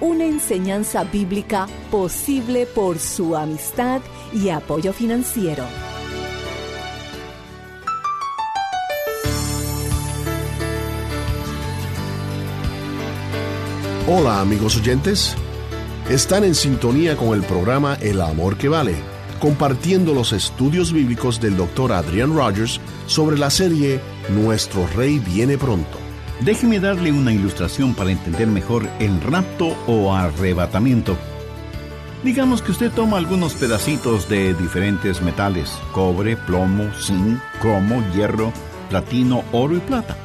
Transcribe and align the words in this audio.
una 0.00 0.24
enseñanza 0.24 1.04
bíblica 1.04 1.66
posible 1.90 2.66
por 2.66 2.98
su 2.98 3.36
amistad 3.36 4.00
y 4.32 4.50
apoyo 4.50 4.92
financiero. 4.92 5.64
Hola 14.08 14.40
amigos 14.40 14.76
oyentes, 14.76 15.34
están 16.08 16.44
en 16.44 16.54
sintonía 16.54 17.16
con 17.16 17.36
el 17.36 17.42
programa 17.42 17.94
El 18.00 18.20
Amor 18.20 18.56
que 18.56 18.68
Vale, 18.68 18.94
compartiendo 19.40 20.14
los 20.14 20.32
estudios 20.32 20.92
bíblicos 20.92 21.40
del 21.40 21.56
Dr. 21.56 21.92
Adrian 21.92 22.32
Rogers 22.32 22.80
sobre 23.06 23.36
la 23.36 23.50
serie 23.50 24.00
Nuestro 24.28 24.86
Rey 24.94 25.18
viene 25.18 25.58
pronto. 25.58 26.05
Déjeme 26.40 26.80
darle 26.80 27.12
una 27.12 27.32
ilustración 27.32 27.94
para 27.94 28.10
entender 28.10 28.46
mejor 28.46 28.88
el 28.98 29.20
rapto 29.22 29.74
o 29.86 30.14
arrebatamiento. 30.14 31.16
Digamos 32.22 32.60
que 32.60 32.72
usted 32.72 32.90
toma 32.90 33.16
algunos 33.16 33.54
pedacitos 33.54 34.28
de 34.28 34.52
diferentes 34.54 35.22
metales, 35.22 35.70
cobre, 35.92 36.36
plomo, 36.36 36.92
zinc, 37.00 37.40
cromo, 37.60 38.02
hierro, 38.14 38.52
platino, 38.90 39.44
oro 39.52 39.76
y 39.76 39.80
plata. 39.80 40.16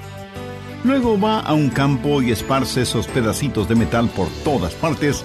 Luego 0.84 1.20
va 1.20 1.40
a 1.40 1.54
un 1.54 1.70
campo 1.70 2.22
y 2.22 2.32
esparce 2.32 2.82
esos 2.82 3.08
pedacitos 3.08 3.70
de 3.70 3.76
metal 3.76 4.10
por 4.10 4.28
todas 4.44 4.74
partes, 4.74 5.24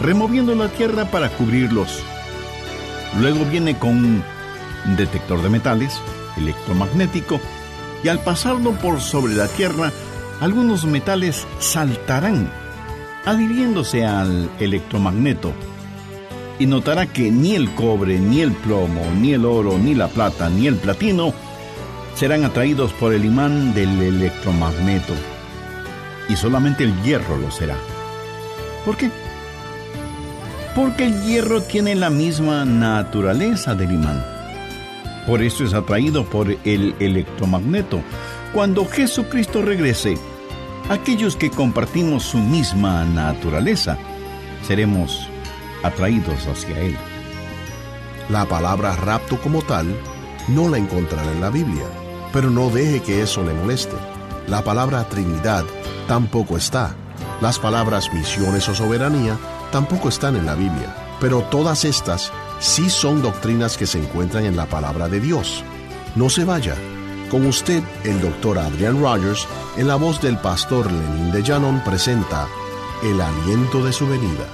removiendo 0.00 0.54
la 0.54 0.68
tierra 0.68 1.04
para 1.06 1.28
cubrirlos. 1.30 2.00
Luego 3.20 3.44
viene 3.44 3.76
con 3.78 3.90
un 3.90 4.24
detector 4.96 5.42
de 5.42 5.50
metales, 5.50 6.00
electromagnético, 6.36 7.40
y 8.04 8.08
al 8.08 8.20
pasarlo 8.20 8.72
por 8.72 9.00
sobre 9.00 9.34
la 9.34 9.48
tierra, 9.48 9.90
algunos 10.40 10.84
metales 10.84 11.46
saltarán, 11.58 12.50
adhiriéndose 13.24 14.04
al 14.04 14.50
electromagneto. 14.60 15.52
Y 16.58 16.66
notará 16.66 17.06
que 17.06 17.30
ni 17.30 17.54
el 17.54 17.74
cobre, 17.74 18.18
ni 18.18 18.40
el 18.40 18.52
plomo, 18.52 19.02
ni 19.18 19.32
el 19.32 19.44
oro, 19.44 19.78
ni 19.78 19.94
la 19.94 20.08
plata, 20.08 20.48
ni 20.48 20.66
el 20.66 20.76
platino 20.76 21.34
serán 22.14 22.44
atraídos 22.44 22.92
por 22.92 23.12
el 23.12 23.24
imán 23.24 23.74
del 23.74 24.00
electromagneto. 24.00 25.14
Y 26.28 26.36
solamente 26.36 26.84
el 26.84 27.02
hierro 27.02 27.36
lo 27.36 27.50
será. 27.50 27.76
¿Por 28.84 28.96
qué? 28.96 29.10
Porque 30.74 31.06
el 31.06 31.22
hierro 31.22 31.62
tiene 31.62 31.94
la 31.94 32.10
misma 32.10 32.64
naturaleza 32.64 33.74
del 33.74 33.92
imán. 33.92 34.24
Por 35.26 35.42
eso 35.42 35.64
es 35.64 35.72
atraído 35.74 36.24
por 36.24 36.56
el 36.64 36.94
electromagneto. 36.98 38.00
Cuando 38.54 38.86
Jesucristo 38.86 39.62
regrese, 39.62 40.16
aquellos 40.88 41.34
que 41.34 41.50
compartimos 41.50 42.22
su 42.22 42.38
misma 42.38 43.04
naturaleza, 43.04 43.98
seremos 44.64 45.28
atraídos 45.82 46.46
hacia 46.46 46.78
Él. 46.78 46.96
La 48.28 48.46
palabra 48.46 48.94
rapto 48.94 49.40
como 49.40 49.60
tal 49.62 49.92
no 50.46 50.68
la 50.68 50.78
encontrará 50.78 51.32
en 51.32 51.40
la 51.40 51.50
Biblia, 51.50 51.84
pero 52.32 52.48
no 52.48 52.70
deje 52.70 53.02
que 53.02 53.22
eso 53.22 53.42
le 53.42 53.52
moleste. 53.54 53.96
La 54.46 54.62
palabra 54.62 55.08
Trinidad 55.08 55.64
tampoco 56.06 56.56
está. 56.56 56.94
Las 57.40 57.58
palabras 57.58 58.14
misiones 58.14 58.68
o 58.68 58.74
soberanía 58.76 59.36
tampoco 59.72 60.08
están 60.08 60.36
en 60.36 60.46
la 60.46 60.54
Biblia, 60.54 60.94
pero 61.20 61.42
todas 61.42 61.84
estas 61.84 62.30
sí 62.60 62.88
son 62.88 63.20
doctrinas 63.20 63.76
que 63.76 63.88
se 63.88 63.98
encuentran 63.98 64.44
en 64.44 64.54
la 64.54 64.66
palabra 64.66 65.08
de 65.08 65.18
Dios. 65.18 65.64
No 66.14 66.30
se 66.30 66.44
vaya. 66.44 66.76
Con 67.34 67.46
usted, 67.46 67.82
el 68.04 68.20
doctor 68.20 68.58
Adrian 68.58 69.00
Rogers, 69.00 69.48
en 69.76 69.88
la 69.88 69.96
voz 69.96 70.22
del 70.22 70.38
pastor 70.38 70.86
Lenín 70.86 71.32
de 71.32 71.42
Llanon, 71.42 71.82
presenta 71.82 72.46
El 73.02 73.20
aliento 73.20 73.84
de 73.84 73.92
su 73.92 74.06
venida. 74.06 74.46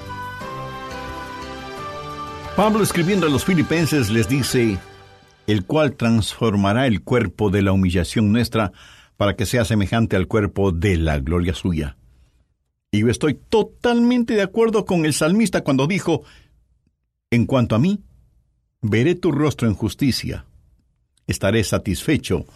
Pablo 2.56 2.82
escribiendo 2.82 3.26
a 3.26 3.28
los 3.28 3.44
filipenses 3.44 4.08
les 4.08 4.30
dice, 4.30 4.78
el 5.46 5.66
cual 5.66 5.94
transformará 5.94 6.86
el 6.86 7.02
cuerpo 7.02 7.50
de 7.50 7.60
la 7.60 7.72
humillación 7.72 8.32
nuestra 8.32 8.72
para 9.18 9.36
que 9.36 9.44
sea 9.44 9.66
semejante 9.66 10.16
al 10.16 10.26
cuerpo 10.26 10.72
de 10.72 10.97
la 10.97 11.18
gloria 11.18 11.52
suya. 11.52 11.98
Y 12.91 13.00
yo 13.00 13.08
estoy 13.08 13.34
totalmente 13.34 14.32
de 14.32 14.42
acuerdo 14.42 14.86
con 14.86 15.04
el 15.04 15.12
salmista 15.12 15.62
cuando 15.62 15.86
dijo, 15.86 16.22
en 17.30 17.44
cuanto 17.44 17.74
a 17.74 17.78
mí, 17.78 18.00
veré 18.80 19.16
tu 19.16 19.32
rostro 19.32 19.68
en 19.68 19.74
justicia, 19.74 20.47
estaré 21.27 21.62
satisfecho 21.62 22.47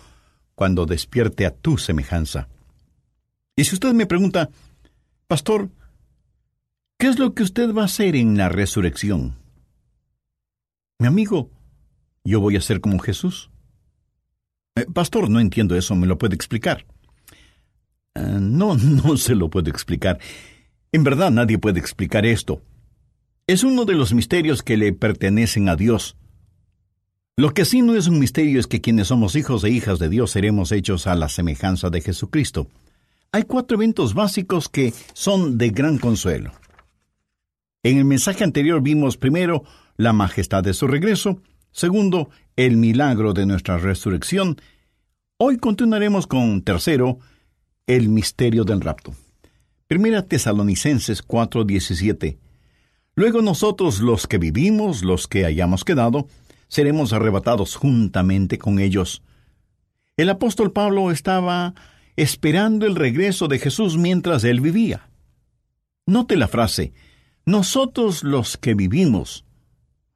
cuando 0.54 0.86
despierte 0.86 1.46
a 1.46 1.54
tu 1.54 1.78
semejanza. 1.78 2.48
Y 3.56 3.64
si 3.64 3.74
usted 3.74 3.92
me 3.92 4.06
pregunta, 4.06 4.50
Pastor, 5.26 5.70
¿qué 6.98 7.08
es 7.08 7.18
lo 7.18 7.34
que 7.34 7.42
usted 7.42 7.72
va 7.72 7.82
a 7.82 7.86
hacer 7.86 8.14
en 8.14 8.36
la 8.36 8.48
resurrección? 8.48 9.36
Mi 10.98 11.06
amigo, 11.06 11.50
yo 12.24 12.40
voy 12.40 12.56
a 12.56 12.60
ser 12.60 12.80
como 12.80 12.98
Jesús. 12.98 13.50
Eh, 14.76 14.86
pastor, 14.92 15.30
no 15.30 15.40
entiendo 15.40 15.76
eso, 15.76 15.94
¿me 15.94 16.06
lo 16.06 16.18
puede 16.18 16.34
explicar? 16.34 16.84
Eh, 18.14 18.38
no, 18.40 18.76
no 18.76 19.16
se 19.16 19.34
lo 19.34 19.48
puedo 19.48 19.70
explicar. 19.70 20.18
En 20.92 21.04
verdad 21.04 21.30
nadie 21.30 21.58
puede 21.58 21.80
explicar 21.80 22.26
esto. 22.26 22.62
Es 23.46 23.64
uno 23.64 23.84
de 23.84 23.94
los 23.94 24.14
misterios 24.14 24.62
que 24.62 24.76
le 24.76 24.92
pertenecen 24.92 25.68
a 25.68 25.76
Dios. 25.76 26.16
Lo 27.36 27.52
que 27.52 27.64
sí 27.64 27.82
no 27.82 27.96
es 27.96 28.06
un 28.06 28.20
misterio 28.20 28.60
es 28.60 28.68
que 28.68 28.80
quienes 28.80 29.08
somos 29.08 29.34
hijos 29.34 29.64
e 29.64 29.70
hijas 29.70 29.98
de 29.98 30.08
Dios 30.08 30.30
seremos 30.30 30.70
hechos 30.70 31.08
a 31.08 31.16
la 31.16 31.28
semejanza 31.28 31.90
de 31.90 32.00
Jesucristo. 32.00 32.68
Hay 33.32 33.42
cuatro 33.42 33.76
eventos 33.76 34.14
básicos 34.14 34.68
que 34.68 34.94
son 35.14 35.58
de 35.58 35.70
gran 35.70 35.98
consuelo. 35.98 36.52
En 37.82 37.98
el 37.98 38.04
mensaje 38.04 38.44
anterior 38.44 38.80
vimos 38.80 39.16
primero 39.16 39.64
la 39.96 40.12
majestad 40.12 40.62
de 40.62 40.74
su 40.74 40.86
regreso. 40.86 41.42
Segundo, 41.72 42.30
el 42.54 42.76
milagro 42.76 43.32
de 43.32 43.46
nuestra 43.46 43.78
resurrección. 43.78 44.56
Hoy 45.36 45.56
continuaremos 45.56 46.28
con 46.28 46.62
tercero, 46.62 47.18
el 47.88 48.10
misterio 48.10 48.62
del 48.62 48.80
rapto. 48.80 49.12
Primera 49.88 50.22
Tesalonicenses 50.22 51.20
4:17. 51.26 52.38
Luego 53.16 53.42
nosotros 53.42 53.98
los 53.98 54.28
que 54.28 54.38
vivimos, 54.38 55.02
los 55.02 55.26
que 55.26 55.44
hayamos 55.44 55.82
quedado, 55.84 56.28
seremos 56.68 57.12
arrebatados 57.12 57.76
juntamente 57.76 58.58
con 58.58 58.78
ellos. 58.78 59.22
El 60.16 60.30
apóstol 60.30 60.72
Pablo 60.72 61.10
estaba 61.10 61.74
esperando 62.16 62.86
el 62.86 62.94
regreso 62.94 63.48
de 63.48 63.58
Jesús 63.58 63.96
mientras 63.96 64.44
él 64.44 64.60
vivía. 64.60 65.10
Note 66.06 66.36
la 66.36 66.48
frase, 66.48 66.92
nosotros 67.46 68.22
los 68.22 68.56
que 68.56 68.74
vivimos, 68.74 69.44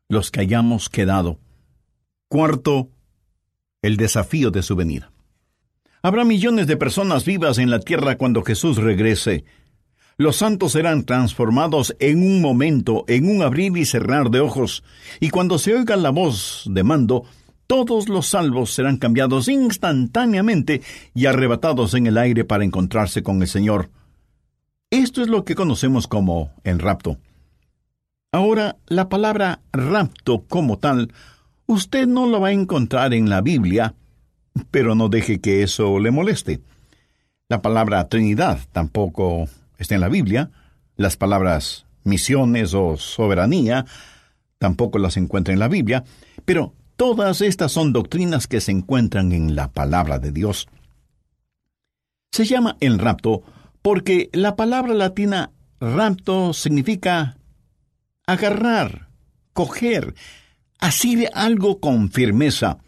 los 0.08 0.30
que 0.30 0.40
hayamos 0.40 0.88
quedado. 0.88 1.40
Cuarto, 2.28 2.90
el 3.82 3.96
desafío 3.96 4.50
de 4.50 4.62
su 4.62 4.76
venida. 4.76 5.12
Habrá 6.02 6.24
millones 6.24 6.66
de 6.66 6.76
personas 6.76 7.24
vivas 7.24 7.58
en 7.58 7.70
la 7.70 7.80
tierra 7.80 8.16
cuando 8.16 8.42
Jesús 8.42 8.76
regrese. 8.76 9.44
Los 10.20 10.34
santos 10.34 10.72
serán 10.72 11.04
transformados 11.04 11.94
en 12.00 12.24
un 12.24 12.40
momento, 12.40 13.04
en 13.06 13.30
un 13.30 13.40
abrir 13.40 13.76
y 13.76 13.84
cerrar 13.84 14.30
de 14.30 14.40
ojos, 14.40 14.82
y 15.20 15.30
cuando 15.30 15.60
se 15.60 15.72
oiga 15.76 15.94
la 15.94 16.10
voz 16.10 16.64
de 16.66 16.82
mando, 16.82 17.22
todos 17.68 18.08
los 18.08 18.26
salvos 18.26 18.74
serán 18.74 18.96
cambiados 18.96 19.46
instantáneamente 19.46 20.82
y 21.14 21.26
arrebatados 21.26 21.94
en 21.94 22.08
el 22.08 22.18
aire 22.18 22.44
para 22.44 22.64
encontrarse 22.64 23.22
con 23.22 23.40
el 23.42 23.46
Señor. 23.46 23.90
Esto 24.90 25.22
es 25.22 25.28
lo 25.28 25.44
que 25.44 25.54
conocemos 25.54 26.08
como 26.08 26.50
el 26.64 26.80
rapto. 26.80 27.18
Ahora, 28.32 28.76
la 28.88 29.08
palabra 29.08 29.60
rapto 29.72 30.42
como 30.48 30.78
tal, 30.78 31.12
usted 31.66 32.08
no 32.08 32.26
lo 32.26 32.40
va 32.40 32.48
a 32.48 32.52
encontrar 32.52 33.14
en 33.14 33.30
la 33.30 33.40
Biblia, 33.40 33.94
pero 34.72 34.96
no 34.96 35.08
deje 35.08 35.40
que 35.40 35.62
eso 35.62 36.00
le 36.00 36.10
moleste. 36.10 36.60
La 37.48 37.62
palabra 37.62 38.08
Trinidad 38.08 38.58
tampoco 38.72 39.48
está 39.78 39.94
en 39.94 40.02
la 40.02 40.08
Biblia. 40.08 40.50
Las 40.96 41.16
palabras 41.16 41.86
misiones 42.04 42.74
o 42.74 42.96
soberanía 42.96 43.86
tampoco 44.58 44.98
las 44.98 45.16
encuentra 45.16 45.54
en 45.54 45.60
la 45.60 45.68
Biblia, 45.68 46.04
pero 46.44 46.74
todas 46.96 47.40
estas 47.40 47.72
son 47.72 47.92
doctrinas 47.92 48.46
que 48.46 48.60
se 48.60 48.72
encuentran 48.72 49.32
en 49.32 49.54
la 49.54 49.70
palabra 49.70 50.18
de 50.18 50.32
Dios. 50.32 50.68
Se 52.32 52.44
llama 52.44 52.76
el 52.80 52.98
rapto 52.98 53.42
porque 53.80 54.28
la 54.32 54.56
palabra 54.56 54.94
latina 54.94 55.52
rapto 55.80 56.52
significa 56.52 57.36
agarrar, 58.26 59.08
coger, 59.52 60.14
asir 60.80 61.30
algo 61.32 61.78
con 61.78 62.10
firmeza. 62.10 62.78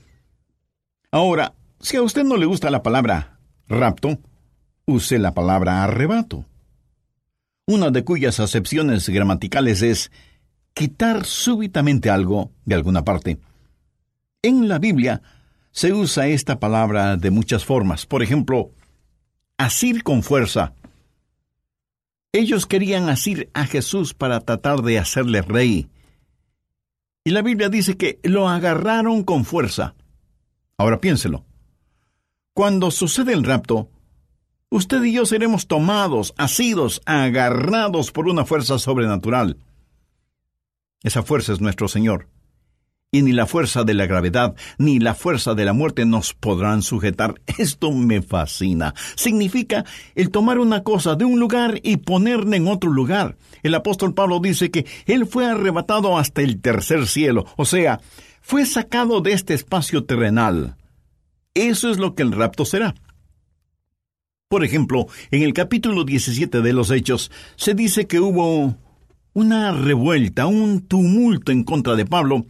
Ahora, 1.13 1.55
si 1.81 1.97
a 1.97 2.03
usted 2.03 2.25
no 2.25 2.37
le 2.37 2.47
gusta 2.47 2.71
la 2.71 2.83
palabra 2.83 3.39
rapto, 3.69 4.19
use 4.87 5.19
la 5.19 5.33
palabra 5.33 5.85
arrebato 5.85 6.45
una 7.67 7.91
de 7.91 8.05
cuyas 8.05 8.41
acepciones 8.41 9.09
gramaticales 9.09 9.83
es 9.83 10.11
quitar 10.75 11.25
súbitamente 11.25 12.11
algo 12.11 12.53
de 12.65 12.75
alguna 12.75 13.05
parte. 13.05 13.39
En 14.43 14.69
la 14.69 14.79
Biblia 14.79 15.23
se 15.71 15.93
usa 15.93 16.27
esta 16.29 16.59
palabra 16.59 17.17
de 17.17 17.31
muchas 17.31 17.65
formas. 17.65 18.07
Por 18.07 18.23
ejemplo, 18.23 18.71
asir 19.59 20.03
con 20.03 20.23
fuerza. 20.23 20.75
Ellos 22.33 22.67
querían 22.67 23.09
asir 23.09 23.51
a 23.55 23.67
Jesús 23.67 24.15
para 24.15 24.41
tratar 24.41 24.83
de 24.83 24.99
hacerle 24.99 25.43
rey. 25.43 25.89
Y 27.25 27.31
la 27.31 27.43
Biblia 27.43 27.69
dice 27.69 27.97
que 27.97 28.19
lo 28.23 28.49
agarraron 28.49 29.25
con 29.25 29.45
fuerza. 29.45 29.95
Ahora 30.79 31.01
piénselo. 31.01 31.45
Cuando 32.55 32.91
sucede 32.91 33.33
el 33.33 33.45
rapto, 33.45 33.91
usted 34.71 35.03
y 35.05 35.13
yo 35.13 35.27
seremos 35.27 35.67
tomados, 35.67 36.33
asidos, 36.39 37.03
agarrados 37.05 38.11
por 38.11 38.29
una 38.29 38.45
fuerza 38.45 38.79
sobrenatural. 38.79 39.59
Esa 41.03 41.23
fuerza 41.23 41.53
es 41.53 41.61
nuestro 41.61 41.89
Señor. 41.89 42.29
Y 43.13 43.23
ni 43.23 43.33
la 43.33 43.47
fuerza 43.47 43.83
de 43.83 43.95
la 43.95 44.07
gravedad, 44.07 44.55
ni 44.79 45.01
la 45.01 45.15
fuerza 45.15 45.55
de 45.55 45.65
la 45.65 45.73
muerte 45.73 46.07
nos 46.07 46.33
podrán 46.33 46.83
sujetar. 46.83 47.41
Esto 47.59 47.91
me 47.91 48.23
fascina. 48.23 48.95
Significa 49.17 49.85
el 50.15 50.31
tomar 50.31 50.61
una 50.61 50.85
cosa 50.85 51.17
de 51.17 51.25
un 51.25 51.41
lugar 51.41 51.81
y 51.83 51.97
ponerla 51.97 52.57
en 52.57 52.69
otro 52.69 52.91
lugar. 52.91 53.37
El 53.65 53.75
apóstol 53.75 54.15
Pablo 54.15 54.39
dice 54.39 54.71
que 54.71 54.87
él 55.07 55.27
fue 55.27 55.45
arrebatado 55.45 56.17
hasta 56.19 56.43
el 56.43 56.61
tercer 56.61 57.09
cielo, 57.09 57.47
o 57.57 57.65
sea, 57.65 58.01
fue 58.41 58.65
sacado 58.65 59.21
de 59.21 59.33
este 59.33 59.55
espacio 59.55 60.05
terrenal. 60.05 60.77
Eso 61.55 61.91
es 61.91 61.99
lo 61.99 62.15
que 62.15 62.23
el 62.23 62.33
rapto 62.33 62.65
será. 62.65 62.95
Por 64.51 64.65
ejemplo, 64.65 65.07
en 65.31 65.45
el 65.45 65.53
capítulo 65.53 66.03
17 66.03 66.61
de 66.61 66.73
los 66.73 66.91
Hechos 66.91 67.31
se 67.55 67.73
dice 67.73 68.09
que 68.09 68.19
hubo 68.19 68.75
una 69.33 69.71
revuelta, 69.71 70.47
un 70.47 70.81
tumulto 70.81 71.53
en 71.53 71.63
contra 71.63 71.95
de 71.95 72.05
Pablo, 72.05 72.47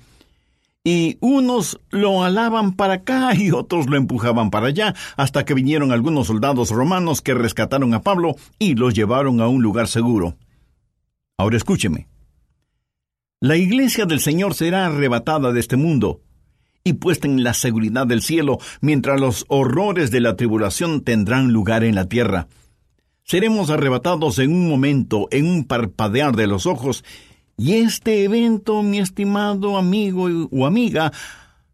y 0.82 1.18
unos 1.20 1.78
lo 1.90 2.24
alaban 2.24 2.72
para 2.72 2.94
acá 2.94 3.34
y 3.38 3.50
otros 3.50 3.86
lo 3.86 3.98
empujaban 3.98 4.48
para 4.48 4.68
allá, 4.68 4.94
hasta 5.18 5.44
que 5.44 5.52
vinieron 5.52 5.92
algunos 5.92 6.28
soldados 6.28 6.70
romanos 6.70 7.20
que 7.20 7.34
rescataron 7.34 7.92
a 7.92 8.00
Pablo 8.00 8.34
y 8.58 8.76
lo 8.76 8.88
llevaron 8.88 9.42
a 9.42 9.48
un 9.48 9.62
lugar 9.62 9.86
seguro. 9.86 10.38
Ahora 11.36 11.58
escúcheme. 11.58 12.08
La 13.40 13.58
iglesia 13.58 14.06
del 14.06 14.20
Señor 14.20 14.54
será 14.54 14.86
arrebatada 14.86 15.52
de 15.52 15.60
este 15.60 15.76
mundo, 15.76 16.22
y 16.84 16.94
puesta 16.94 17.26
en 17.26 17.42
la 17.42 17.54
seguridad 17.54 18.06
del 18.06 18.22
cielo, 18.22 18.58
mientras 18.80 19.20
los 19.20 19.44
horrores 19.48 20.10
de 20.10 20.20
la 20.20 20.36
tribulación 20.36 21.02
tendrán 21.02 21.52
lugar 21.52 21.84
en 21.84 21.94
la 21.94 22.06
tierra. 22.06 22.48
Seremos 23.24 23.70
arrebatados 23.70 24.38
en 24.38 24.52
un 24.52 24.68
momento, 24.68 25.28
en 25.30 25.46
un 25.46 25.64
parpadear 25.64 26.34
de 26.34 26.46
los 26.46 26.66
ojos, 26.66 27.04
y 27.56 27.74
este 27.74 28.24
evento, 28.24 28.82
mi 28.82 28.98
estimado 28.98 29.76
amigo 29.76 30.28
o 30.50 30.66
amiga, 30.66 31.12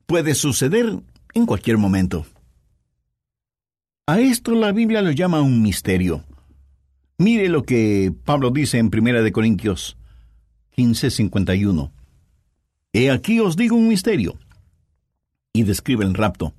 puede 0.06 0.35
suceder 0.35 0.99
en 1.32 1.47
cualquier 1.47 1.79
momento. 1.79 2.26
A 4.06 4.20
esto 4.20 4.55
la 4.55 4.73
Biblia 4.73 5.03
lo 5.03 5.12
llama 5.12 5.41
un 5.41 5.62
misterio. 5.62 6.25
Mire 7.19 7.49
lo 7.49 7.62
que 7.62 8.12
Pablo 8.25 8.50
dice 8.50 8.79
en 8.79 8.87
1 8.87 9.23
de 9.23 9.32
Corintios 9.32 9.97
15:51. 10.76 11.91
He 12.93 13.11
aquí 13.11 13.41
os 13.41 13.56
digo 13.56 13.76
un 13.76 13.88
misterio 13.88 14.38
y 15.60 15.63
describe 15.63 16.05
el 16.05 16.15
rapto. 16.15 16.55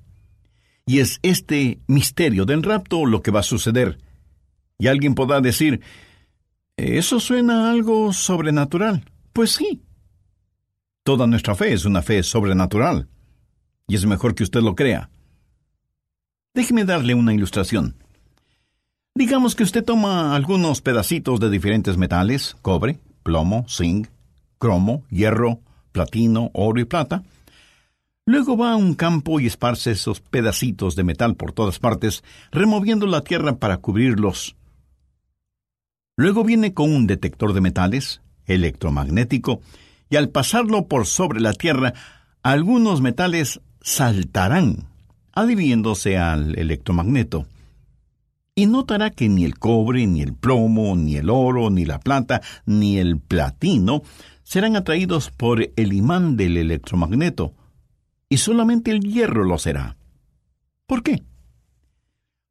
Y 0.86 1.00
es 1.00 1.20
este 1.22 1.80
misterio 1.88 2.46
del 2.46 2.64
rapto 2.64 3.06
lo 3.06 3.22
que 3.22 3.32
va 3.32 3.42
a 3.42 3.44
suceder. 3.44 4.00
Y 4.80 4.88
alguien 4.88 5.16
podrá 5.16 5.42
decir, 5.42 5.82
¿eso 6.78 7.20
suena 7.20 7.70
algo 7.70 8.14
sobrenatural? 8.14 9.04
Pues 9.34 9.52
sí. 9.52 9.82
Toda 11.04 11.28
nuestra 11.28 11.56
fe 11.56 11.74
es 11.74 11.86
una 11.86 12.02
fe 12.02 12.24
sobrenatural. 12.24 13.08
Y 13.88 13.96
es 13.96 14.06
mejor 14.06 14.34
que 14.36 14.44
usted 14.44 14.62
lo 14.62 14.76
crea. 14.76 15.10
Déjeme 16.54 16.86
darle 16.86 17.14
una 17.14 17.34
ilustración. 17.34 17.96
Digamos 19.14 19.56
que 19.56 19.64
usted 19.64 19.84
toma 19.84 20.36
algunos 20.36 20.82
pedacitos 20.82 21.40
de 21.40 21.50
diferentes 21.50 21.98
metales, 21.98 22.56
cobre, 22.62 23.00
plomo, 23.24 23.66
zinc, 23.68 24.08
cromo, 24.58 25.04
hierro, 25.10 25.60
platino, 25.92 26.52
oro 26.54 26.80
y 26.80 26.86
plata, 26.86 27.24
Luego 28.28 28.58
va 28.58 28.74
a 28.74 28.76
un 28.76 28.94
campo 28.94 29.40
y 29.40 29.48
esparce 29.48 29.92
esos 29.92 30.20
pedacitos 30.20 30.98
de 30.98 31.06
metal 31.06 31.36
por 31.38 31.54
todas 31.54 31.80
partes, 31.80 32.26
removiendo 32.52 33.08
la 33.08 33.22
tierra 33.22 33.56
para 33.56 33.78
cubrirlos. 33.78 34.58
Luego 36.18 36.44
viene 36.44 36.74
con 36.74 36.94
un 36.94 37.08
detector 37.08 37.54
de 37.54 37.62
metales, 37.62 38.20
electromagnético, 38.46 39.62
y 40.10 40.18
al 40.18 40.28
pasarlo 40.28 40.88
por 40.88 41.06
sobre 41.06 41.40
la 41.40 41.54
tierra, 41.54 41.94
algunos 42.44 43.00
metales 43.00 43.62
saltarán, 43.80 44.90
adhiriéndose 45.32 46.18
al 46.18 46.60
electromagneto. 46.60 47.46
Y 48.56 48.66
notará 48.66 49.10
que 49.12 49.30
ni 49.30 49.46
el 49.46 49.58
cobre, 49.58 50.06
ni 50.06 50.22
el 50.22 50.34
plomo, 50.34 50.98
ni 50.98 51.16
el 51.16 51.30
oro, 51.30 51.70
ni 51.70 51.86
la 51.86 52.02
plata, 52.02 52.42
ni 52.66 52.98
el 52.98 53.20
platino 53.20 54.02
serán 54.44 54.76
atraídos 54.76 55.32
por 55.32 55.70
el 55.78 55.94
imán 55.94 56.36
del 56.36 56.58
electromagneto, 56.58 57.54
y 58.30 58.38
solamente 58.38 58.92
el 58.92 59.02
hierro 59.02 59.44
lo 59.44 59.58
será. 59.58 59.98
¿Por 60.86 61.04
qué? 61.04 61.24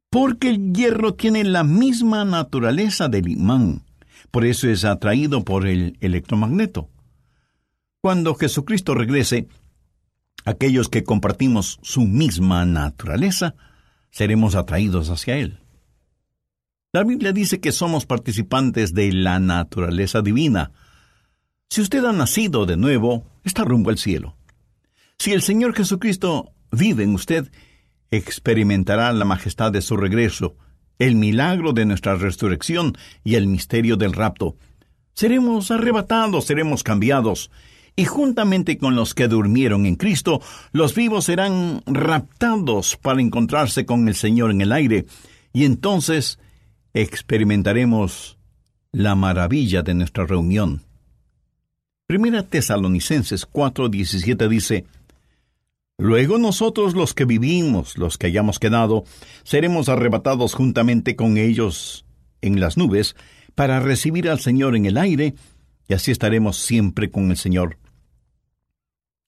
Porque 0.09 0.49
el 0.49 0.73
hierro 0.73 1.15
tiene 1.15 1.43
la 1.43 1.63
misma 1.63 2.23
naturaleza 2.25 3.07
del 3.09 3.27
imán, 3.27 3.83
por 4.31 4.45
eso 4.45 4.69
es 4.69 4.85
atraído 4.85 5.43
por 5.43 5.67
el 5.67 5.97
electromagneto. 5.99 6.89
Cuando 8.01 8.35
Jesucristo 8.35 8.93
regrese, 8.93 9.47
aquellos 10.45 10.87
que 10.87 11.03
compartimos 11.03 11.79
su 11.81 12.01
misma 12.01 12.65
naturaleza, 12.65 13.55
seremos 14.11 14.55
atraídos 14.55 15.09
hacia 15.09 15.37
Él. 15.37 15.59
La 16.93 17.03
Biblia 17.03 17.33
dice 17.33 17.59
que 17.59 17.73
somos 17.73 18.05
participantes 18.05 18.93
de 18.93 19.11
la 19.11 19.39
naturaleza 19.39 20.21
divina. 20.21 20.71
Si 21.69 21.81
usted 21.81 22.03
ha 22.05 22.13
nacido 22.13 22.65
de 22.65 22.77
nuevo, 22.77 23.25
está 23.43 23.65
rumbo 23.65 23.89
al 23.89 23.97
cielo. 23.97 24.36
Si 25.19 25.33
el 25.33 25.41
Señor 25.41 25.73
Jesucristo 25.75 26.51
vive 26.71 27.03
en 27.03 27.15
usted, 27.15 27.51
experimentará 28.11 29.11
la 29.13 29.25
majestad 29.25 29.71
de 29.71 29.81
su 29.81 29.97
regreso, 29.97 30.55
el 30.99 31.15
milagro 31.15 31.73
de 31.73 31.85
nuestra 31.85 32.15
resurrección 32.15 32.97
y 33.23 33.35
el 33.35 33.47
misterio 33.47 33.97
del 33.97 34.13
rapto. 34.13 34.55
Seremos 35.13 35.71
arrebatados, 35.71 36.45
seremos 36.45 36.83
cambiados, 36.83 37.49
y 37.95 38.05
juntamente 38.05 38.77
con 38.77 38.95
los 38.95 39.15
que 39.15 39.27
durmieron 39.27 39.87
en 39.87 39.95
Cristo, 39.95 40.39
los 40.71 40.93
vivos 40.93 41.25
serán 41.25 41.81
raptados 41.87 42.95
para 42.95 43.19
encontrarse 43.19 43.87
con 43.87 44.07
el 44.07 44.13
Señor 44.13 44.51
en 44.51 44.61
el 44.61 44.71
aire, 44.71 45.07
y 45.51 45.65
entonces 45.65 46.39
experimentaremos 46.93 48.37
la 48.91 49.15
maravilla 49.15 49.81
de 49.81 49.95
nuestra 49.95 50.27
reunión. 50.27 50.83
Primera 52.05 52.43
Tesalonicenses 52.43 53.47
4:17 53.51 54.47
dice, 54.47 54.85
Luego 55.97 56.37
nosotros 56.37 56.93
los 56.93 57.15
que 57.15 57.25
vivimos, 57.25 57.97
los 57.97 58.19
que 58.19 58.27
hayamos 58.27 58.59
quedado, 58.59 59.03
seremos 59.43 59.89
arrebatados 59.89 60.53
juntamente 60.53 61.15
con 61.15 61.37
ellos 61.37 62.05
en 62.41 62.59
las 62.59 62.77
nubes 62.77 63.15
para 63.55 63.79
recibir 63.79 64.29
al 64.29 64.39
Señor 64.39 64.75
en 64.75 64.85
el 64.85 64.97
aire, 64.97 65.33
y 65.87 65.95
así 65.95 66.11
estaremos 66.11 66.57
siempre 66.57 67.09
con 67.09 67.31
el 67.31 67.37
Señor. 67.37 67.79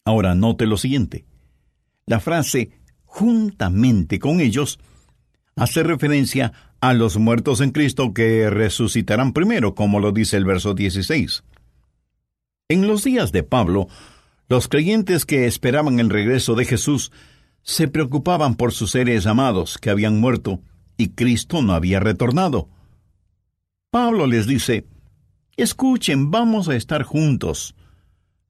Ahora 0.05 0.35
note 0.35 0.67
lo 0.67 0.77
siguiente. 0.77 1.25
La 2.05 2.19
frase 2.19 2.71
juntamente 3.03 4.19
con 4.19 4.39
ellos 4.39 4.79
hace 5.55 5.81
referencia 5.81 6.53
a 6.81 6.93
los 6.93 7.17
muertos 7.17 7.61
en 7.61 7.71
Cristo 7.71 8.13
que 8.13 8.49
resucitarán 8.51 9.33
primero, 9.33 9.73
como 9.73 9.99
lo 9.99 10.11
dice 10.11 10.37
el 10.37 10.45
verso 10.45 10.75
16. 10.75 11.43
En 12.69 12.87
los 12.87 13.03
días 13.03 13.31
de 13.31 13.41
Pablo, 13.41 13.87
los 14.49 14.67
creyentes 14.67 15.25
que 15.25 15.45
esperaban 15.45 15.99
el 15.99 16.09
regreso 16.09 16.55
de 16.55 16.65
Jesús 16.65 17.11
se 17.61 17.87
preocupaban 17.87 18.55
por 18.55 18.73
sus 18.73 18.91
seres 18.91 19.27
amados 19.27 19.77
que 19.77 19.91
habían 19.91 20.19
muerto 20.19 20.61
y 20.97 21.09
Cristo 21.09 21.61
no 21.61 21.73
había 21.73 21.99
retornado. 21.99 22.67
Pablo 23.91 24.27
les 24.27 24.47
dice, 24.47 24.87
Escuchen, 25.55 26.31
vamos 26.31 26.67
a 26.67 26.75
estar 26.75 27.03
juntos. 27.03 27.75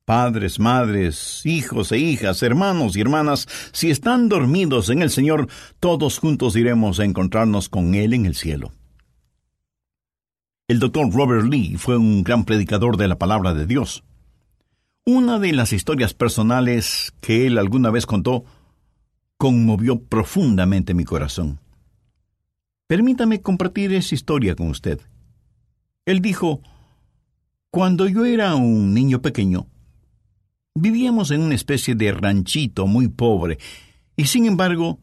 Padres, 0.06 0.60
madres, 0.60 1.46
hijos 1.46 1.92
e 1.92 1.98
hijas, 1.98 2.42
hermanos 2.44 2.96
y 2.96 3.02
hermanas, 3.02 3.48
si 3.72 3.92
están 3.92 4.30
dormidos 4.30 4.90
en 4.90 5.02
el 5.02 5.10
Señor, 5.10 5.48
todos 5.80 6.18
juntos 6.18 6.56
iremos 6.56 7.00
a 7.00 7.06
encontrarnos 7.06 7.70
con 7.70 7.94
Él 7.94 8.14
en 8.14 8.26
el 8.26 8.36
cielo. 8.36 8.72
El 10.68 10.80
doctor 10.80 11.12
Robert 11.12 11.46
Lee 11.46 11.76
fue 11.78 11.98
un 11.98 12.24
gran 12.24 12.46
predicador 12.46 12.98
de 12.98 13.08
la 13.08 13.18
palabra 13.18 13.54
de 13.54 13.66
Dios. 13.66 14.04
Una 15.12 15.40
de 15.40 15.54
las 15.54 15.74
historias 15.74 16.14
personales 16.14 17.16
que 17.20 17.48
él 17.48 17.58
alguna 17.58 17.90
vez 17.90 18.06
contó 18.06 18.46
conmovió 19.38 20.04
profundamente 20.04 20.94
mi 20.94 21.04
corazón. 21.04 21.60
Permítame 22.86 23.42
compartir 23.42 23.92
esa 23.92 24.14
historia 24.14 24.56
con 24.56 24.68
usted. 24.68 25.02
Él 26.06 26.22
dijo, 26.22 26.62
Cuando 27.72 28.08
yo 28.08 28.24
era 28.24 28.54
un 28.54 28.94
niño 28.94 29.20
pequeño, 29.20 29.66
vivíamos 30.76 31.32
en 31.32 31.42
una 31.42 31.56
especie 31.56 31.96
de 31.96 32.12
ranchito 32.12 32.86
muy 32.86 33.08
pobre, 33.08 33.58
y 34.16 34.26
sin 34.26 34.46
embargo, 34.46 35.00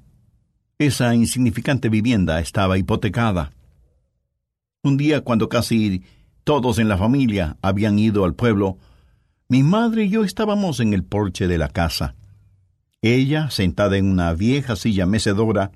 esa 0.78 1.16
insignificante 1.16 1.88
vivienda 1.88 2.38
estaba 2.38 2.78
hipotecada. 2.78 3.50
Un 4.84 4.98
día, 4.98 5.22
cuando 5.22 5.48
casi 5.48 6.04
todos 6.44 6.78
en 6.78 6.86
la 6.86 6.96
familia 6.96 7.56
habían 7.60 7.98
ido 7.98 8.25
al 8.25 8.36
pueblo, 8.36 8.78
mi 9.48 9.62
madre 9.62 10.04
y 10.04 10.08
yo 10.10 10.24
estábamos 10.24 10.80
en 10.80 10.92
el 10.92 11.04
porche 11.04 11.46
de 11.46 11.58
la 11.58 11.68
casa. 11.68 12.14
Ella, 13.02 13.50
sentada 13.50 13.96
en 13.96 14.06
una 14.10 14.32
vieja 14.32 14.74
silla 14.74 15.06
mecedora, 15.06 15.70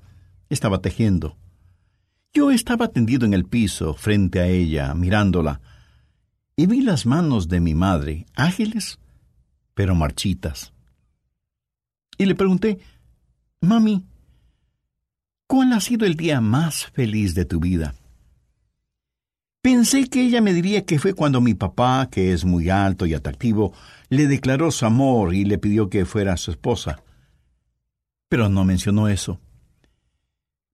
estaba 0.49 0.81
tejiendo. 0.81 1.37
Yo 2.33 2.51
estaba 2.51 2.89
tendido 2.89 3.25
en 3.25 3.33
el 3.33 3.45
piso, 3.45 3.93
frente 3.93 4.39
a 4.39 4.47
ella, 4.47 4.93
mirándola, 4.93 5.61
y 6.55 6.65
vi 6.65 6.81
las 6.81 7.05
manos 7.05 7.47
de 7.47 7.59
mi 7.59 7.73
madre, 7.73 8.25
ágiles, 8.35 8.99
pero 9.73 9.95
marchitas. 9.95 10.73
Y 12.17 12.25
le 12.25 12.35
pregunté, 12.35 12.79
Mami, 13.61 14.03
¿cuál 15.47 15.73
ha 15.73 15.79
sido 15.79 16.05
el 16.05 16.15
día 16.15 16.41
más 16.41 16.85
feliz 16.87 17.35
de 17.35 17.45
tu 17.45 17.59
vida? 17.59 17.95
Pensé 19.61 20.09
que 20.09 20.23
ella 20.23 20.41
me 20.41 20.53
diría 20.53 20.85
que 20.85 20.97
fue 20.97 21.13
cuando 21.13 21.39
mi 21.39 21.53
papá, 21.53 22.09
que 22.11 22.33
es 22.33 22.45
muy 22.45 22.69
alto 22.69 23.05
y 23.05 23.13
atractivo, 23.13 23.73
le 24.09 24.27
declaró 24.27 24.71
su 24.71 24.85
amor 24.87 25.35
y 25.35 25.45
le 25.45 25.59
pidió 25.59 25.89
que 25.89 26.05
fuera 26.05 26.35
su 26.37 26.49
esposa. 26.49 27.03
Pero 28.27 28.49
no 28.49 28.65
mencionó 28.65 29.07
eso. 29.07 29.39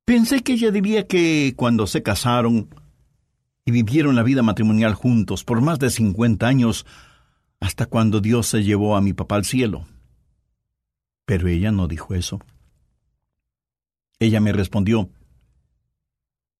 Pensé 0.06 0.42
que 0.42 0.54
ella 0.54 0.72
diría 0.72 1.06
que 1.06 1.54
cuando 1.58 1.86
se 1.86 2.02
casaron 2.02 2.70
y 3.66 3.72
vivieron 3.72 4.16
la 4.16 4.24
vida 4.24 4.42
matrimonial 4.42 4.94
juntos 4.94 5.44
por 5.44 5.60
más 5.60 5.80
de 5.80 5.90
cincuenta 5.90 6.48
años, 6.48 6.86
hasta 7.60 7.88
cuando 7.88 8.22
Dios 8.22 8.48
se 8.48 8.64
llevó 8.64 8.96
a 8.96 9.02
mi 9.02 9.12
papá 9.12 9.36
al 9.36 9.44
cielo. 9.44 9.86
Pero 11.26 11.50
ella 11.50 11.74
no 11.74 11.90
dijo 11.90 12.14
eso. 12.14 12.40
Ella 14.20 14.40
me 14.40 14.54
respondió, 14.54 15.10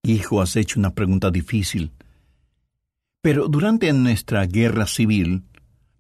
Hijo, 0.04 0.42
has 0.42 0.58
hecho 0.58 0.78
una 0.78 0.94
pregunta 0.94 1.32
difícil. 1.32 1.94
Pero 3.28 3.50
durante 3.50 3.92
nuestra 3.92 4.46
guerra 4.46 4.88
civil, 4.88 5.44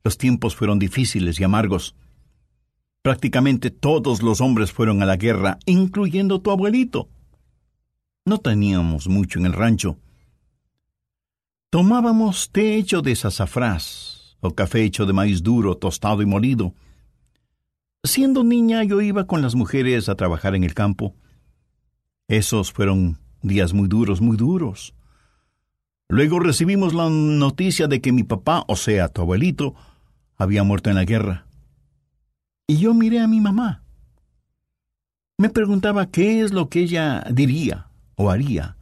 los 0.05 0.17
tiempos 0.17 0.55
fueron 0.55 0.79
difíciles 0.79 1.37
y 1.41 1.43
amargos. 1.43 1.93
Prácticamente 3.01 3.69
todos 3.69 4.21
los 4.21 4.39
hombres 4.39 4.71
fueron 4.71 5.03
a 5.03 5.05
la 5.05 5.17
guerra, 5.17 5.59
incluyendo 5.65 6.39
tu 6.39 6.51
abuelito. 6.51 7.09
No 8.23 8.37
teníamos 8.37 9.09
mucho 9.09 9.39
en 9.39 9.45
el 9.45 9.51
rancho. 9.51 9.97
Tomábamos 11.69 12.49
té 12.49 12.77
hecho 12.77 13.01
de 13.01 13.13
sazafrás 13.13 14.37
o 14.39 14.55
café 14.55 14.85
hecho 14.85 15.05
de 15.05 15.11
maíz 15.11 15.43
duro, 15.43 15.75
tostado 15.75 16.21
y 16.21 16.25
molido. 16.25 16.75
Siendo 18.05 18.45
niña 18.45 18.85
yo 18.85 19.01
iba 19.01 19.27
con 19.27 19.41
las 19.41 19.53
mujeres 19.53 20.07
a 20.07 20.15
trabajar 20.15 20.55
en 20.55 20.63
el 20.63 20.73
campo. 20.73 21.13
Esos 22.29 22.71
fueron 22.71 23.17
días 23.41 23.73
muy 23.73 23.89
duros, 23.89 24.21
muy 24.21 24.37
duros. 24.37 24.93
Luego 26.09 26.39
recibimos 26.39 26.93
la 26.93 27.09
noticia 27.09 27.87
de 27.87 27.99
que 27.99 28.13
mi 28.13 28.23
papá, 28.23 28.63
o 28.67 28.75
sea, 28.75 29.09
tu 29.09 29.21
abuelito, 29.21 29.75
había 30.37 30.63
muerto 30.63 30.89
en 30.89 30.95
la 30.95 31.03
guerra. 31.03 31.47
Y 32.65 32.77
yo 32.77 32.93
miré 32.93 33.19
a 33.19 33.27
mi 33.27 33.41
mamá. 33.41 33.83
Me 35.37 35.49
preguntaba 35.49 36.09
qué 36.09 36.41
es 36.41 36.51
lo 36.51 36.69
que 36.69 36.79
ella 36.81 37.23
diría 37.31 37.89
o 38.15 38.29
haría. 38.29 38.77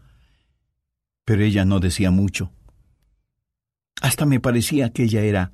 Pero 1.25 1.43
ella 1.43 1.65
no 1.65 1.79
decía 1.79 2.11
mucho. 2.11 2.51
Hasta 4.01 4.25
me 4.25 4.39
parecía 4.39 4.91
que 4.91 5.03
ella 5.03 5.21
era 5.21 5.51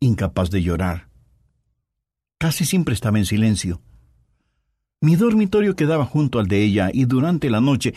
incapaz 0.00 0.50
de 0.50 0.62
llorar. 0.62 1.08
Casi 2.38 2.64
siempre 2.64 2.94
estaba 2.94 3.18
en 3.18 3.26
silencio. 3.26 3.82
Mi 5.00 5.16
dormitorio 5.16 5.76
quedaba 5.76 6.06
junto 6.06 6.38
al 6.38 6.48
de 6.48 6.62
ella 6.62 6.90
y 6.92 7.04
durante 7.04 7.50
la 7.50 7.60
noche 7.60 7.94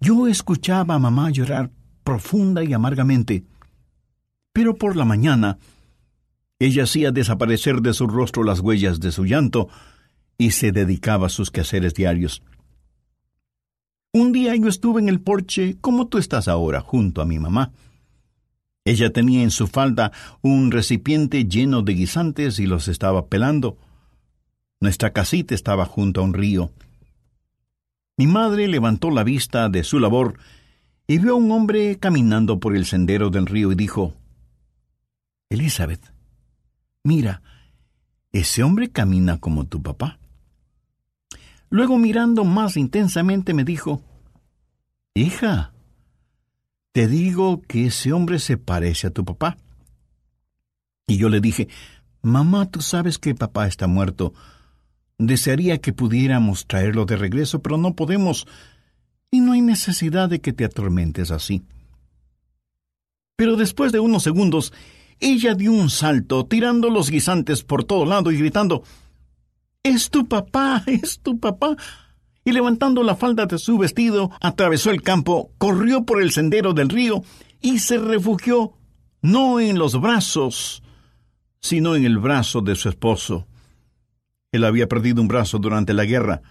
yo 0.00 0.26
escuchaba 0.26 0.94
a 0.94 0.98
mamá 0.98 1.30
llorar 1.30 1.70
profunda 2.06 2.62
y 2.62 2.72
amargamente. 2.72 3.42
Pero 4.52 4.76
por 4.76 4.94
la 4.94 5.04
mañana, 5.04 5.58
ella 6.60 6.84
hacía 6.84 7.10
desaparecer 7.10 7.82
de 7.82 7.92
su 7.92 8.06
rostro 8.06 8.44
las 8.44 8.60
huellas 8.60 9.00
de 9.00 9.10
su 9.10 9.24
llanto 9.24 9.68
y 10.38 10.52
se 10.52 10.70
dedicaba 10.70 11.26
a 11.26 11.30
sus 11.30 11.50
quehaceres 11.50 11.94
diarios. 11.94 12.44
Un 14.12 14.32
día 14.32 14.54
yo 14.54 14.68
estuve 14.68 15.00
en 15.00 15.08
el 15.08 15.20
porche, 15.20 15.76
como 15.80 16.06
tú 16.06 16.18
estás 16.18 16.46
ahora, 16.46 16.80
junto 16.80 17.20
a 17.20 17.26
mi 17.26 17.40
mamá. 17.40 17.72
Ella 18.84 19.12
tenía 19.12 19.42
en 19.42 19.50
su 19.50 19.66
falda 19.66 20.12
un 20.42 20.70
recipiente 20.70 21.44
lleno 21.46 21.82
de 21.82 21.94
guisantes 21.94 22.60
y 22.60 22.66
los 22.66 22.86
estaba 22.86 23.26
pelando. 23.26 23.78
Nuestra 24.80 25.12
casita 25.12 25.56
estaba 25.56 25.84
junto 25.86 26.20
a 26.20 26.24
un 26.24 26.34
río. 26.34 26.70
Mi 28.16 28.28
madre 28.28 28.68
levantó 28.68 29.10
la 29.10 29.24
vista 29.24 29.68
de 29.68 29.82
su 29.82 29.98
labor 29.98 30.38
y 31.06 31.18
vio 31.18 31.32
a 31.32 31.36
un 31.36 31.50
hombre 31.52 31.98
caminando 31.98 32.58
por 32.58 32.76
el 32.76 32.84
sendero 32.84 33.30
del 33.30 33.46
río 33.46 33.72
y 33.72 33.74
dijo, 33.74 34.14
Elizabeth, 35.48 36.12
mira, 37.04 37.42
ese 38.32 38.62
hombre 38.62 38.90
camina 38.90 39.38
como 39.38 39.66
tu 39.66 39.82
papá. 39.82 40.18
Luego 41.70 41.98
mirando 41.98 42.44
más 42.44 42.76
intensamente 42.76 43.54
me 43.54 43.64
dijo, 43.64 44.02
Hija, 45.14 45.72
te 46.92 47.06
digo 47.08 47.62
que 47.62 47.86
ese 47.86 48.12
hombre 48.12 48.38
se 48.38 48.56
parece 48.56 49.06
a 49.06 49.10
tu 49.10 49.24
papá. 49.24 49.56
Y 51.06 51.16
yo 51.16 51.28
le 51.28 51.40
dije, 51.40 51.68
Mamá, 52.22 52.66
tú 52.66 52.82
sabes 52.82 53.18
que 53.18 53.34
papá 53.34 53.68
está 53.68 53.86
muerto. 53.86 54.34
Desearía 55.16 55.78
que 55.78 55.92
pudiéramos 55.92 56.66
traerlo 56.66 57.04
de 57.06 57.16
regreso, 57.16 57.62
pero 57.62 57.78
no 57.78 57.94
podemos 57.94 58.46
no 59.40 59.52
hay 59.52 59.60
necesidad 59.60 60.28
de 60.28 60.40
que 60.40 60.52
te 60.52 60.64
atormentes 60.64 61.30
así. 61.30 61.62
Pero 63.36 63.56
después 63.56 63.92
de 63.92 64.00
unos 64.00 64.22
segundos, 64.22 64.72
ella 65.20 65.54
dio 65.54 65.72
un 65.72 65.90
salto, 65.90 66.46
tirando 66.46 66.90
los 66.90 67.10
guisantes 67.10 67.62
por 67.62 67.84
todo 67.84 68.04
lado 68.04 68.30
y 68.30 68.38
gritando 68.38 68.82
Es 69.82 70.10
tu 70.10 70.26
papá, 70.26 70.82
es 70.86 71.20
tu 71.20 71.38
papá. 71.38 71.76
Y 72.44 72.52
levantando 72.52 73.02
la 73.02 73.16
falda 73.16 73.46
de 73.46 73.58
su 73.58 73.76
vestido, 73.76 74.30
atravesó 74.40 74.90
el 74.90 75.02
campo, 75.02 75.50
corrió 75.58 76.04
por 76.04 76.22
el 76.22 76.30
sendero 76.30 76.72
del 76.74 76.88
río 76.88 77.22
y 77.60 77.80
se 77.80 77.98
refugió 77.98 78.74
no 79.20 79.58
en 79.58 79.78
los 79.78 80.00
brazos, 80.00 80.82
sino 81.60 81.96
en 81.96 82.04
el 82.04 82.18
brazo 82.18 82.60
de 82.60 82.76
su 82.76 82.88
esposo. 82.88 83.46
Él 84.52 84.64
había 84.64 84.86
perdido 84.86 85.20
un 85.20 85.28
brazo 85.28 85.58
durante 85.58 85.92
la 85.92 86.04
guerra, 86.04 86.42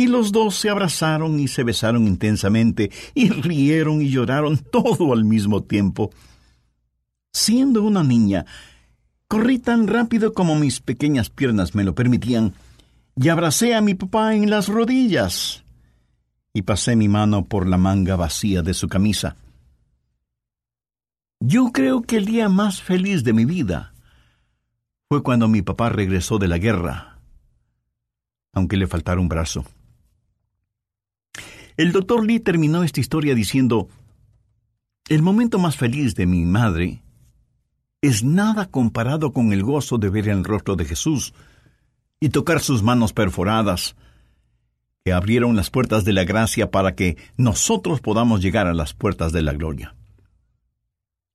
y 0.00 0.06
los 0.06 0.32
dos 0.32 0.54
se 0.56 0.70
abrazaron 0.70 1.38
y 1.38 1.46
se 1.46 1.62
besaron 1.62 2.06
intensamente, 2.06 2.90
y 3.14 3.28
rieron 3.28 4.00
y 4.00 4.08
lloraron 4.08 4.56
todo 4.56 5.12
al 5.12 5.26
mismo 5.26 5.62
tiempo. 5.62 6.10
Siendo 7.34 7.82
una 7.82 8.02
niña, 8.02 8.46
corrí 9.28 9.58
tan 9.58 9.86
rápido 9.86 10.32
como 10.32 10.54
mis 10.54 10.80
pequeñas 10.80 11.28
piernas 11.28 11.74
me 11.74 11.84
lo 11.84 11.94
permitían, 11.94 12.54
y 13.14 13.28
abracé 13.28 13.74
a 13.74 13.82
mi 13.82 13.92
papá 13.94 14.34
en 14.34 14.48
las 14.48 14.68
rodillas, 14.68 15.64
y 16.54 16.62
pasé 16.62 16.96
mi 16.96 17.08
mano 17.08 17.44
por 17.44 17.68
la 17.68 17.76
manga 17.76 18.16
vacía 18.16 18.62
de 18.62 18.72
su 18.72 18.88
camisa. 18.88 19.36
Yo 21.40 21.72
creo 21.72 22.00
que 22.00 22.16
el 22.16 22.24
día 22.24 22.48
más 22.48 22.80
feliz 22.80 23.22
de 23.22 23.34
mi 23.34 23.44
vida 23.44 23.92
fue 25.10 25.22
cuando 25.22 25.46
mi 25.46 25.60
papá 25.60 25.90
regresó 25.90 26.38
de 26.38 26.48
la 26.48 26.56
guerra, 26.56 27.18
aunque 28.54 28.78
le 28.78 28.86
faltara 28.86 29.20
un 29.20 29.28
brazo. 29.28 29.66
El 31.80 31.92
doctor 31.92 32.22
Lee 32.26 32.40
terminó 32.40 32.84
esta 32.84 33.00
historia 33.00 33.34
diciendo, 33.34 33.88
el 35.08 35.22
momento 35.22 35.58
más 35.58 35.78
feliz 35.78 36.14
de 36.14 36.26
mi 36.26 36.44
madre 36.44 37.02
es 38.02 38.22
nada 38.22 38.66
comparado 38.66 39.32
con 39.32 39.54
el 39.54 39.62
gozo 39.62 39.96
de 39.96 40.10
ver 40.10 40.28
el 40.28 40.44
rostro 40.44 40.76
de 40.76 40.84
Jesús 40.84 41.32
y 42.20 42.28
tocar 42.28 42.60
sus 42.60 42.82
manos 42.82 43.14
perforadas, 43.14 43.96
que 45.06 45.14
abrieron 45.14 45.56
las 45.56 45.70
puertas 45.70 46.04
de 46.04 46.12
la 46.12 46.24
gracia 46.24 46.70
para 46.70 46.94
que 46.94 47.16
nosotros 47.38 48.02
podamos 48.02 48.42
llegar 48.42 48.66
a 48.66 48.74
las 48.74 48.92
puertas 48.92 49.32
de 49.32 49.40
la 49.40 49.54
gloria. 49.54 49.94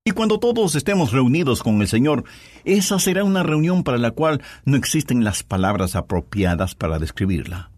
Y 0.03 0.11
cuando 0.11 0.37
todos 0.39 0.75
estemos 0.75 1.11
reunidos 1.11 1.63
con 1.63 1.81
el 1.81 1.87
Señor, 1.87 2.23
esa 2.65 2.99
será 2.99 3.23
una 3.23 3.41
reunión 3.41 3.83
para 3.83 3.97
la 3.97 4.11
cual 4.11 4.43
no 4.63 4.77
existen 4.77 5.23
las 5.23 5.41
palabras 5.41 5.95
apropiadas 5.95 6.75
para 6.75 6.99
describirla. 6.99 7.71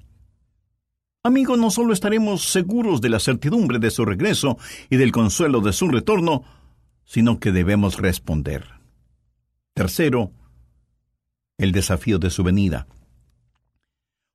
Amigo, 1.28 1.58
no 1.58 1.72
solo 1.72 1.92
estaremos 1.92 2.44
seguros 2.44 3.02
de 3.02 3.10
la 3.10 3.20
certidumbre 3.20 3.80
de 3.80 3.92
su 3.92 4.06
regreso 4.06 4.58
y 4.90 4.96
del 4.96 5.12
consuelo 5.12 5.60
de 5.60 5.74
su 5.74 5.90
retorno, 5.90 6.44
sino 7.04 7.38
que 7.42 7.52
debemos 7.52 7.98
responder. 7.98 8.64
Tercero, 9.74 10.32
el 11.58 11.74
desafío 11.74 12.18
de 12.18 12.30
su 12.30 12.44
venida. 12.44 12.88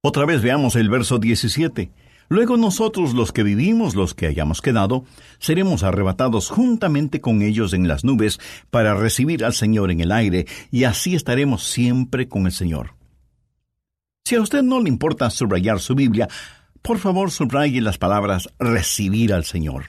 Otra 0.02 0.26
vez 0.26 0.42
veamos 0.42 0.76
el 0.76 0.90
verso 0.90 1.16
17. 1.18 1.90
Luego 2.28 2.58
nosotros 2.58 3.14
los 3.14 3.32
que 3.32 3.42
vivimos, 3.42 3.94
los 3.94 4.12
que 4.12 4.26
hayamos 4.26 4.60
quedado, 4.60 5.06
seremos 5.38 5.84
arrebatados 5.84 6.50
juntamente 6.50 7.22
con 7.22 7.40
ellos 7.40 7.72
en 7.72 7.88
las 7.88 8.04
nubes 8.04 8.38
para 8.68 8.94
recibir 8.94 9.46
al 9.46 9.54
Señor 9.54 9.90
en 9.90 10.00
el 10.00 10.12
aire, 10.12 10.46
y 10.70 10.84
así 10.84 11.14
estaremos 11.14 11.64
siempre 11.64 12.28
con 12.28 12.44
el 12.44 12.52
Señor. 12.52 12.96
Si 14.26 14.34
a 14.34 14.42
usted 14.42 14.62
no 14.62 14.78
le 14.78 14.90
importa 14.90 15.30
subrayar 15.30 15.80
su 15.80 15.94
Biblia, 15.94 16.28
por 16.82 16.98
favor 16.98 17.30
subraye 17.30 17.80
las 17.80 17.98
palabras 17.98 18.48
recibir 18.58 19.32
al 19.32 19.44
Señor. 19.44 19.86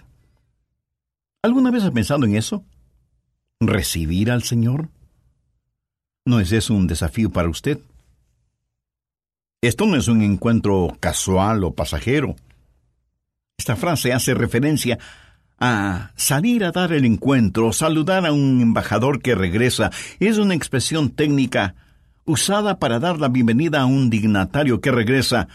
¿Alguna 1.41 1.71
vez 1.71 1.83
ha 1.83 1.91
pensado 1.91 2.25
en 2.25 2.35
eso? 2.35 2.63
¿Recibir 3.59 4.31
al 4.31 4.43
Señor? 4.43 4.89
¿No 6.25 6.39
es 6.39 6.51
eso 6.51 6.73
un 6.73 6.87
desafío 6.87 7.31
para 7.31 7.49
usted? 7.49 7.79
Esto 9.61 9.85
no 9.85 9.97
es 9.97 10.07
un 10.07 10.21
encuentro 10.21 10.95
casual 10.99 11.63
o 11.63 11.73
pasajero. 11.73 12.35
Esta 13.57 13.75
frase 13.75 14.13
hace 14.13 14.33
referencia 14.33 14.99
a 15.59 16.11
salir 16.15 16.63
a 16.63 16.71
dar 16.71 16.91
el 16.91 17.05
encuentro, 17.05 17.71
saludar 17.73 18.25
a 18.25 18.33
un 18.33 18.61
embajador 18.61 19.21
que 19.21 19.35
regresa. 19.35 19.91
Es 20.19 20.37
una 20.37 20.55
expresión 20.55 21.09
técnica 21.09 21.75
usada 22.25 22.79
para 22.79 22.99
dar 22.99 23.19
la 23.19 23.29
bienvenida 23.29 23.81
a 23.81 23.85
un 23.85 24.09
dignatario 24.09 24.81
que 24.81 24.91
regresa. 24.91 25.47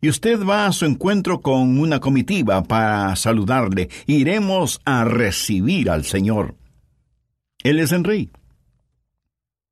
Y 0.00 0.08
usted 0.08 0.44
va 0.44 0.66
a 0.66 0.72
su 0.72 0.84
encuentro 0.84 1.40
con 1.40 1.78
una 1.78 2.00
comitiva 2.00 2.62
para 2.62 3.16
saludarle. 3.16 3.88
Iremos 4.06 4.80
a 4.84 5.04
recibir 5.04 5.90
al 5.90 6.04
Señor. 6.04 6.54
Él 7.62 7.80
es 7.80 7.92
el 7.92 8.04
rey. 8.04 8.30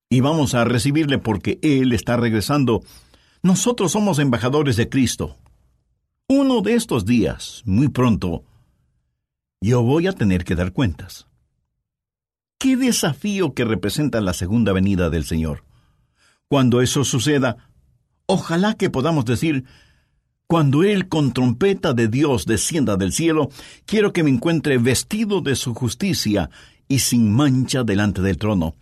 Y 0.09 0.21
vamos 0.21 0.55
a 0.55 0.65
recibirle 0.65 1.19
porque 1.19 1.59
Él 1.63 1.93
está 1.93 2.17
regresando 2.17 2.83
nosotros 3.45 3.93
somos 3.93 4.19
embajadores 4.21 4.77
de 4.77 4.89
Cristo. 4.89 5.37
Uno 6.29 6.63
de 6.63 6.77
estos 6.77 7.05
días, 7.05 7.61
muy 7.67 7.89
pronto, 7.89 8.43
yo 9.61 9.83
voy 9.83 10.07
a 10.07 10.15
tener 10.15 10.45
que 10.45 10.55
dar 10.55 10.73
cuentas. 10.73 11.27
Qué 12.59 12.79
desafío 12.79 13.53
que 13.53 13.67
representa 13.67 14.23
la 14.23 14.33
segunda 14.33 14.73
venida 14.73 15.11
del 15.11 15.27
Señor. 15.27 15.67
Cuando 16.49 16.81
eso 16.81 17.05
suceda, 17.05 17.69
ojalá 18.25 18.73
que 18.79 18.89
podamos 18.89 19.27
decir, 19.27 19.67
cuando 20.55 20.85
Él 20.85 21.09
con 21.09 21.33
trompeta 21.33 21.95
de 21.95 22.07
Dios 22.07 22.47
descienda 22.47 22.97
del 22.97 23.13
cielo, 23.13 23.51
quiero 23.87 24.13
que 24.13 24.23
me 24.23 24.31
encuentre 24.31 24.79
vestido 24.79 25.41
de 25.41 25.57
su 25.57 25.75
justicia 25.75 26.49
y 26.87 27.01
sin 27.01 27.33
mancha 27.33 27.83
delante 27.83 28.23
del 28.23 28.39
trono. 28.39 28.77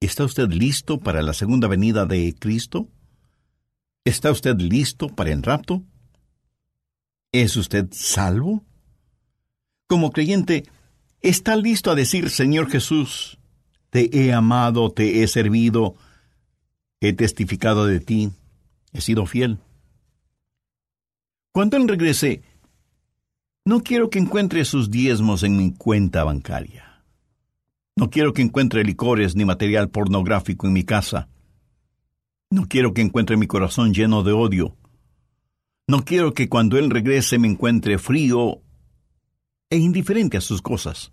¿Está 0.00 0.24
usted 0.24 0.48
listo 0.48 0.98
para 0.98 1.22
la 1.22 1.34
segunda 1.34 1.68
venida 1.68 2.04
de 2.04 2.34
Cristo? 2.36 2.88
¿Está 4.04 4.32
usted 4.32 4.58
listo 4.58 5.06
para 5.06 5.30
el 5.30 5.40
rapto? 5.40 5.84
¿Es 7.30 7.56
usted 7.56 7.86
salvo? 7.92 8.64
Como 9.86 10.10
creyente, 10.10 10.64
¿está 11.20 11.54
listo 11.54 11.92
a 11.92 11.94
decir, 11.94 12.28
Señor 12.28 12.68
Jesús, 12.68 13.38
te 13.90 14.10
he 14.18 14.32
amado, 14.32 14.90
te 14.90 15.22
he 15.22 15.28
servido, 15.28 15.94
he 16.98 17.12
testificado 17.12 17.86
de 17.86 18.00
ti, 18.00 18.32
he 18.92 19.00
sido 19.00 19.26
fiel? 19.26 19.60
Cuando 21.54 21.76
Él 21.76 21.86
regrese, 21.86 22.42
no 23.64 23.84
quiero 23.84 24.10
que 24.10 24.18
encuentre 24.18 24.64
sus 24.64 24.90
diezmos 24.90 25.44
en 25.44 25.56
mi 25.56 25.72
cuenta 25.72 26.24
bancaria. 26.24 27.04
No 27.94 28.10
quiero 28.10 28.32
que 28.32 28.42
encuentre 28.42 28.82
licores 28.82 29.36
ni 29.36 29.44
material 29.44 29.88
pornográfico 29.88 30.66
en 30.66 30.72
mi 30.72 30.82
casa. 30.82 31.28
No 32.50 32.66
quiero 32.66 32.92
que 32.92 33.02
encuentre 33.02 33.36
mi 33.36 33.46
corazón 33.46 33.94
lleno 33.94 34.24
de 34.24 34.32
odio. 34.32 34.76
No 35.86 36.04
quiero 36.04 36.34
que 36.34 36.48
cuando 36.48 36.76
Él 36.76 36.90
regrese 36.90 37.38
me 37.38 37.46
encuentre 37.46 37.98
frío 37.98 38.60
e 39.70 39.76
indiferente 39.76 40.36
a 40.38 40.40
sus 40.40 40.60
cosas. 40.60 41.12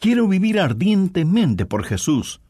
Quiero 0.00 0.26
vivir 0.26 0.58
ardientemente 0.58 1.64
por 1.64 1.84
Jesús. 1.84 2.40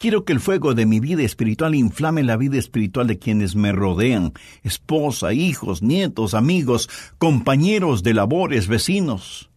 Quiero 0.00 0.24
que 0.24 0.32
el 0.32 0.40
fuego 0.40 0.72
de 0.72 0.86
mi 0.86 0.98
vida 0.98 1.24
espiritual 1.24 1.74
inflame 1.74 2.22
la 2.22 2.38
vida 2.38 2.56
espiritual 2.56 3.06
de 3.06 3.18
quienes 3.18 3.54
me 3.54 3.70
rodean, 3.70 4.32
esposa, 4.62 5.34
hijos, 5.34 5.82
nietos, 5.82 6.32
amigos, 6.32 6.88
compañeros 7.18 8.02
de 8.02 8.14
labores, 8.14 8.66
vecinos. 8.66 9.50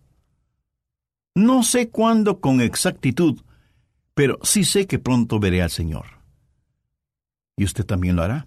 No 1.33 1.63
sé 1.63 1.87
cuándo 1.89 2.41
con 2.41 2.59
exactitud, 2.59 3.39
pero 4.13 4.37
sí 4.43 4.65
sé 4.65 4.85
que 4.85 4.99
pronto 4.99 5.39
veré 5.39 5.61
al 5.61 5.69
Señor 5.69 6.07
y 7.55 7.63
usted 7.63 7.85
también 7.85 8.17
lo 8.17 8.23
hará. 8.23 8.45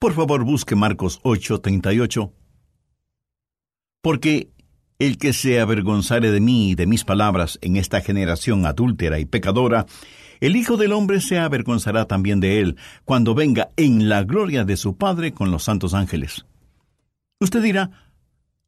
Por 0.00 0.12
favor, 0.12 0.42
busque 0.42 0.74
Marcos 0.74 1.20
8:38. 1.22 2.32
Porque 4.02 4.50
el 5.06 5.18
que 5.18 5.32
se 5.32 5.60
avergonzare 5.60 6.30
de 6.30 6.40
mí 6.40 6.70
y 6.70 6.74
de 6.74 6.86
mis 6.86 7.04
palabras 7.04 7.58
en 7.62 7.76
esta 7.76 8.00
generación 8.00 8.66
adúltera 8.66 9.18
y 9.18 9.24
pecadora, 9.24 9.86
el 10.40 10.56
Hijo 10.56 10.76
del 10.76 10.92
Hombre 10.92 11.20
se 11.20 11.38
avergonzará 11.38 12.06
también 12.06 12.40
de 12.40 12.60
él 12.60 12.76
cuando 13.04 13.34
venga 13.34 13.70
en 13.76 14.08
la 14.08 14.24
gloria 14.24 14.64
de 14.64 14.76
su 14.76 14.96
Padre 14.96 15.32
con 15.32 15.50
los 15.50 15.64
santos 15.64 15.94
ángeles. 15.94 16.46
Usted 17.40 17.62
dirá, 17.62 17.90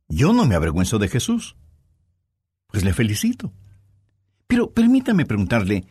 yo 0.09 0.33
no 0.33 0.47
me 0.47 0.55
avergüenzo 0.55 0.99
de 0.99 1.09
Jesús. 1.09 1.57
Pues 2.69 2.85
le 2.85 2.93
felicito. 2.93 3.53
Pero 4.47 4.71
permítame 4.71 5.27
preguntarle, 5.27 5.85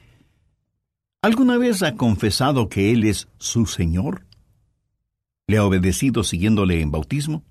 ¿Alguna 1.25 1.57
vez 1.57 1.81
ha 1.81 1.95
confesado 1.95 2.69
que 2.69 2.91
Él 2.91 3.03
es 3.03 3.27
su 3.39 3.65
Señor? 3.65 4.27
¿Le 5.47 5.57
ha 5.57 5.65
obedecido 5.65 6.23
siguiéndole 6.23 6.81
en 6.81 6.91
bautismo? 6.91 7.43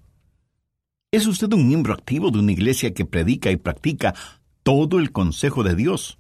¿Es 1.14 1.28
usted 1.28 1.52
un 1.52 1.68
miembro 1.68 1.94
activo 1.94 2.32
de 2.32 2.40
una 2.40 2.50
iglesia 2.50 2.92
que 2.92 3.04
predica 3.04 3.52
y 3.52 3.56
practica 3.56 4.16
todo 4.64 4.98
el 4.98 5.12
consejo 5.12 5.62
de 5.62 5.76
Dios? 5.76 6.18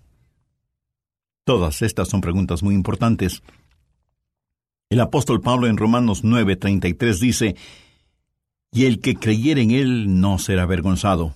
Todas 1.42 1.82
estas 1.82 2.08
son 2.08 2.20
preguntas 2.20 2.62
muy 2.62 2.76
importantes. 2.76 3.42
El 4.90 5.00
apóstol 5.00 5.40
Pablo 5.40 5.66
en 5.66 5.78
Romanos 5.78 6.22
9:33 6.22 7.18
dice, 7.18 7.56
Y 8.70 8.84
el 8.84 9.00
que 9.00 9.16
creyere 9.16 9.62
en 9.62 9.72
Él 9.72 10.20
no 10.20 10.38
será 10.38 10.62
avergonzado. 10.62 11.34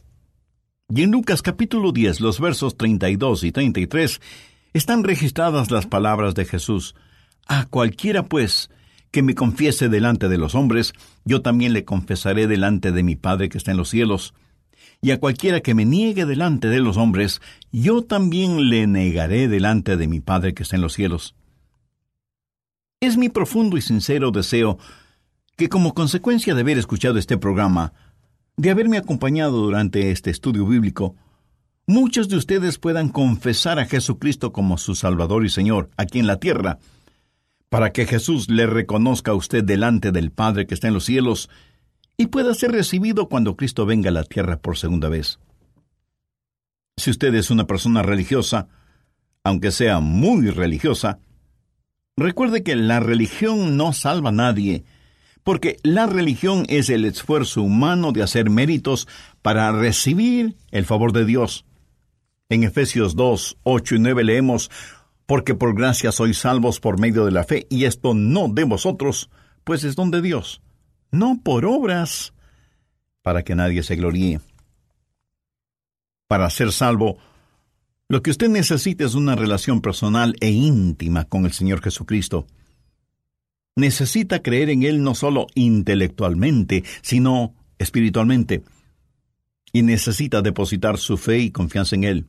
Y 0.88 1.02
en 1.02 1.10
Lucas 1.10 1.42
capítulo 1.42 1.90
10, 1.90 2.20
los 2.20 2.38
versos 2.38 2.76
32 2.76 3.42
y 3.42 3.50
33, 3.50 4.20
están 4.72 5.02
registradas 5.02 5.72
las 5.72 5.86
palabras 5.86 6.36
de 6.36 6.44
Jesús. 6.44 6.94
A 7.48 7.66
cualquiera, 7.66 8.22
pues, 8.22 8.70
que 9.10 9.22
me 9.22 9.34
confiese 9.34 9.88
delante 9.88 10.28
de 10.28 10.38
los 10.38 10.54
hombres, 10.54 10.92
yo 11.24 11.42
también 11.42 11.72
le 11.72 11.84
confesaré 11.84 12.46
delante 12.46 12.92
de 12.92 13.02
mi 13.02 13.16
Padre 13.16 13.48
que 13.48 13.58
está 13.58 13.70
en 13.70 13.76
los 13.76 13.88
cielos. 13.88 14.34
Y 15.00 15.12
a 15.12 15.20
cualquiera 15.20 15.60
que 15.60 15.74
me 15.74 15.84
niegue 15.84 16.26
delante 16.26 16.68
de 16.68 16.80
los 16.80 16.96
hombres, 16.96 17.40
yo 17.72 18.02
también 18.02 18.68
le 18.68 18.86
negaré 18.86 19.48
delante 19.48 19.96
de 19.96 20.08
mi 20.08 20.20
Padre 20.20 20.54
que 20.54 20.62
está 20.62 20.76
en 20.76 20.82
los 20.82 20.92
cielos. 20.92 21.34
Es 23.00 23.16
mi 23.16 23.28
profundo 23.28 23.76
y 23.76 23.80
sincero 23.80 24.30
deseo 24.30 24.78
que 25.56 25.68
como 25.68 25.94
consecuencia 25.94 26.54
de 26.54 26.60
haber 26.60 26.78
escuchado 26.78 27.18
este 27.18 27.36
programa, 27.36 27.92
de 28.56 28.70
haberme 28.70 28.98
acompañado 28.98 29.58
durante 29.58 30.10
este 30.10 30.30
estudio 30.30 30.66
bíblico, 30.66 31.14
muchos 31.86 32.28
de 32.28 32.36
ustedes 32.36 32.78
puedan 32.78 33.08
confesar 33.08 33.78
a 33.78 33.86
Jesucristo 33.86 34.52
como 34.52 34.78
su 34.78 34.94
Salvador 34.94 35.44
y 35.44 35.48
Señor 35.48 35.90
aquí 35.96 36.18
en 36.18 36.26
la 36.26 36.38
tierra, 36.38 36.78
para 37.68 37.92
que 37.92 38.06
Jesús 38.06 38.48
le 38.48 38.66
reconozca 38.66 39.32
a 39.32 39.34
usted 39.34 39.62
delante 39.62 40.12
del 40.12 40.30
Padre 40.30 40.66
que 40.66 40.74
está 40.74 40.88
en 40.88 40.94
los 40.94 41.04
cielos 41.04 41.50
y 42.16 42.26
pueda 42.26 42.54
ser 42.54 42.72
recibido 42.72 43.28
cuando 43.28 43.56
Cristo 43.56 43.86
venga 43.86 44.10
a 44.10 44.12
la 44.12 44.24
tierra 44.24 44.58
por 44.58 44.76
segunda 44.76 45.08
vez. 45.08 45.38
Si 46.96 47.10
usted 47.10 47.34
es 47.34 47.50
una 47.50 47.66
persona 47.66 48.02
religiosa, 48.02 48.68
aunque 49.44 49.70
sea 49.70 50.00
muy 50.00 50.50
religiosa, 50.50 51.20
recuerde 52.16 52.62
que 52.62 52.74
la 52.74 52.98
religión 53.00 53.76
no 53.76 53.92
salva 53.92 54.30
a 54.30 54.32
nadie, 54.32 54.84
porque 55.44 55.76
la 55.82 56.06
religión 56.06 56.64
es 56.68 56.90
el 56.90 57.04
esfuerzo 57.04 57.62
humano 57.62 58.12
de 58.12 58.22
hacer 58.22 58.50
méritos 58.50 59.06
para 59.40 59.70
recibir 59.70 60.56
el 60.72 60.84
favor 60.84 61.12
de 61.12 61.24
Dios. 61.24 61.64
En 62.48 62.64
Efesios 62.64 63.14
2, 63.14 63.58
8 63.62 63.94
y 63.94 63.98
9 64.00 64.24
leemos, 64.24 64.70
porque 65.28 65.54
por 65.54 65.76
gracia 65.76 66.10
sois 66.10 66.38
salvos 66.38 66.80
por 66.80 66.98
medio 66.98 67.24
de 67.26 67.30
la 67.30 67.44
fe, 67.44 67.66
y 67.68 67.84
esto 67.84 68.14
no 68.14 68.48
de 68.48 68.64
vosotros, 68.64 69.28
pues 69.62 69.84
es 69.84 69.94
don 69.94 70.10
de 70.10 70.22
Dios, 70.22 70.62
no 71.12 71.38
por 71.44 71.66
obras, 71.66 72.32
para 73.22 73.44
que 73.44 73.54
nadie 73.54 73.82
se 73.82 73.94
gloríe. 73.94 74.40
Para 76.26 76.48
ser 76.48 76.72
salvo, 76.72 77.18
lo 78.08 78.22
que 78.22 78.30
usted 78.30 78.48
necesita 78.48 79.04
es 79.04 79.14
una 79.14 79.36
relación 79.36 79.82
personal 79.82 80.34
e 80.40 80.50
íntima 80.50 81.24
con 81.26 81.44
el 81.44 81.52
Señor 81.52 81.82
Jesucristo 81.82 82.46
necesita 83.78 84.42
creer 84.42 84.70
en 84.70 84.82
Él 84.82 85.02
no 85.02 85.14
solo 85.14 85.46
intelectualmente, 85.54 86.82
sino 87.00 87.54
espiritualmente, 87.78 88.64
y 89.72 89.82
necesita 89.82 90.42
depositar 90.42 90.98
su 90.98 91.16
fe 91.16 91.38
y 91.38 91.50
confianza 91.50 91.94
en 91.94 92.04
Él. 92.04 92.26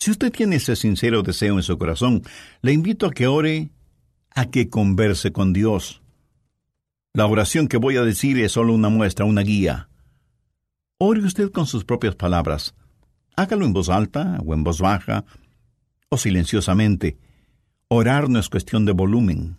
Si 0.00 0.10
usted 0.10 0.32
tiene 0.32 0.56
ese 0.56 0.76
sincero 0.76 1.22
deseo 1.22 1.56
en 1.56 1.62
su 1.62 1.76
corazón, 1.76 2.22
le 2.62 2.72
invito 2.72 3.06
a 3.06 3.10
que 3.10 3.26
ore, 3.26 3.70
a 4.30 4.46
que 4.46 4.70
converse 4.70 5.30
con 5.30 5.52
Dios. 5.52 6.00
La 7.12 7.26
oración 7.26 7.68
que 7.68 7.76
voy 7.76 7.98
a 7.98 8.02
decir 8.02 8.38
es 8.38 8.52
solo 8.52 8.72
una 8.72 8.88
muestra, 8.88 9.26
una 9.26 9.42
guía. 9.42 9.90
Ore 10.96 11.20
usted 11.20 11.50
con 11.50 11.66
sus 11.66 11.84
propias 11.84 12.14
palabras. 12.14 12.74
Hágalo 13.36 13.66
en 13.66 13.74
voz 13.74 13.90
alta 13.90 14.38
o 14.46 14.54
en 14.54 14.64
voz 14.64 14.80
baja 14.80 15.26
o 16.08 16.16
silenciosamente. 16.16 17.18
Orar 17.88 18.30
no 18.30 18.38
es 18.38 18.48
cuestión 18.48 18.86
de 18.86 18.92
volumen. 18.92 19.58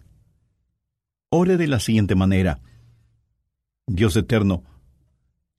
Ore 1.30 1.56
de 1.58 1.67
la 1.67 1.80
siguiente 1.80 2.15
manera. 2.15 2.62
Dios 3.86 4.15
eterno, 4.15 4.63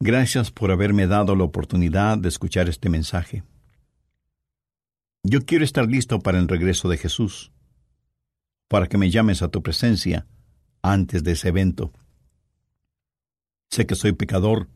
gracias 0.00 0.50
por 0.50 0.72
haberme 0.72 1.06
dado 1.06 1.36
la 1.36 1.44
oportunidad 1.44 2.18
de 2.18 2.28
escuchar 2.28 2.68
este 2.68 2.88
mensaje. 2.88 3.44
Yo 5.22 5.44
quiero 5.44 5.64
estar 5.64 5.86
listo 5.88 6.18
para 6.20 6.38
el 6.38 6.48
regreso 6.48 6.88
de 6.88 6.98
Jesús, 6.98 7.52
para 8.68 8.88
que 8.88 8.98
me 8.98 9.10
llames 9.10 9.42
a 9.42 9.48
tu 9.48 9.62
presencia 9.62 10.26
antes 10.82 11.22
de 11.22 11.32
ese 11.32 11.48
evento. 11.48 11.92
Sé 13.70 13.86
que 13.86 13.94
soy 13.94 14.12
pecador 14.12 14.68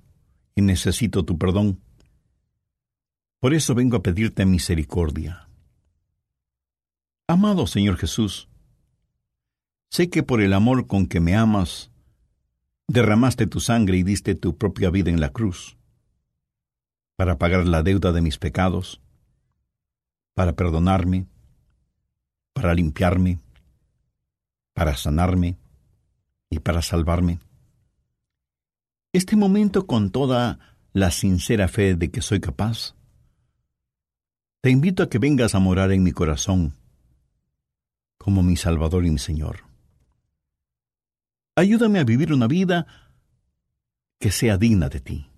y 0.55 0.63
necesito 0.63 1.25
tu 1.25 1.37
perdón. 1.37 1.81
Por 3.41 3.55
eso 3.55 3.75
vengo 3.75 3.97
a 3.97 4.03
pedirte 4.03 4.47
misericordia. 4.47 5.49
Amado 7.27 7.67
Señor 7.67 7.97
Jesús, 7.97 8.49
Sé 9.91 10.11
que 10.11 10.23
por 10.23 10.43
el 10.43 10.53
amor 10.53 10.87
con 10.87 11.07
que 11.07 11.21
me 11.21 11.37
amas, 11.37 11.91
derramaste 12.89 13.47
tu 13.47 13.61
sangre 13.61 13.97
y 13.97 14.03
diste 14.03 14.35
tu 14.35 14.57
propia 14.57 14.91
vida 14.91 15.11
en 15.11 15.21
la 15.21 15.31
cruz, 15.31 15.77
para 17.17 17.39
pagar 17.39 17.67
la 17.67 17.83
deuda 17.83 18.13
de 18.13 18.21
mis 18.21 18.39
pecados, 18.39 19.01
para 20.37 20.53
perdonarme, 20.53 21.27
para 22.53 22.75
limpiarme, 22.75 23.41
para 24.75 24.95
sanarme 24.95 25.57
y 26.51 26.59
para 26.59 26.83
salvarme. 26.83 27.39
Este 29.15 29.35
momento 29.35 29.87
con 29.87 30.11
toda 30.11 30.59
la 30.93 31.11
sincera 31.11 31.69
fe 31.69 31.95
de 31.95 32.11
que 32.11 32.21
soy 32.21 32.41
capaz, 32.41 32.95
te 34.61 34.69
invito 34.69 35.03
a 35.03 35.09
que 35.09 35.19
vengas 35.19 35.55
a 35.55 35.59
morar 35.59 35.91
en 35.91 36.03
mi 36.03 36.13
corazón 36.13 36.75
como 38.19 38.43
mi 38.43 38.57
Salvador 38.57 39.07
y 39.07 39.11
mi 39.11 39.19
Señor. 39.19 39.61
Ayúdame 41.55 41.99
a 41.99 42.05
vivir 42.05 42.35
una 42.35 42.47
vida 42.47 42.87
que 44.19 44.31
sea 44.31 44.59
digna 44.59 44.91
de 44.91 45.01
ti. 45.01 45.31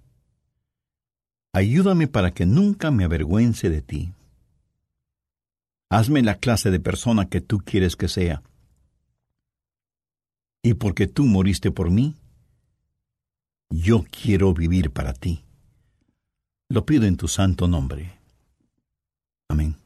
Ayúdame 1.52 2.08
para 2.08 2.34
que 2.34 2.46
nunca 2.46 2.90
me 2.90 3.04
avergüence 3.04 3.70
de 3.70 3.80
ti. 3.80 4.12
Hazme 5.90 6.22
la 6.22 6.37
clase 6.37 6.70
de 6.70 6.81
persona 6.81 7.29
que 7.29 7.40
tú 7.40 7.59
quieres 7.59 7.96
que 7.96 8.09
sea. 8.09 8.42
Y 10.62 10.74
porque 10.74 11.07
tú 11.07 11.24
moriste 11.24 11.70
por 11.70 11.90
mí, 11.90 12.14
yo 13.70 14.05
quiero 14.11 14.53
vivir 14.53 14.90
para 14.90 15.12
ti. 15.14 15.44
Lo 16.68 16.85
pido 16.85 17.07
en 17.07 17.16
tu 17.16 17.29
santo 17.29 17.68
nombre. 17.68 18.18
Amén. 19.48 19.77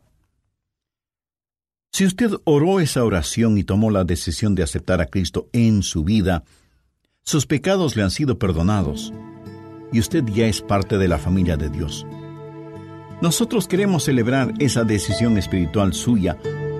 Si 1.93 2.07
usted 2.07 2.33
oró 2.45 2.81
esa 2.81 3.05
oración 3.05 3.59
y 3.59 3.65
tomó 3.65 3.91
la 3.91 4.05
decisión 4.05 4.55
de 4.55 4.63
aceptar 4.63 5.01
a 5.01 5.07
Cristo 5.07 5.49
en 5.53 5.83
su 5.83 6.05
vida, 6.05 6.43
sus 7.23 7.47
pecados 7.47 7.97
le 7.97 8.03
han 8.03 8.11
sido 8.11 8.39
perdonados 8.39 9.13
y 9.93 10.01
usted 10.01 10.25
ya 10.25 10.47
es 10.47 10.63
parte 10.63 10.99
de 10.99 11.07
la 11.07 11.19
familia 11.19 11.57
de 11.57 11.69
Dios. 11.69 12.07
Nosotros 13.23 13.69
queremos 13.69 14.03
celebrar 14.03 14.53
esa 14.59 14.83
decisión 14.83 15.39
espiritual 15.39 15.95
suya 15.95 16.37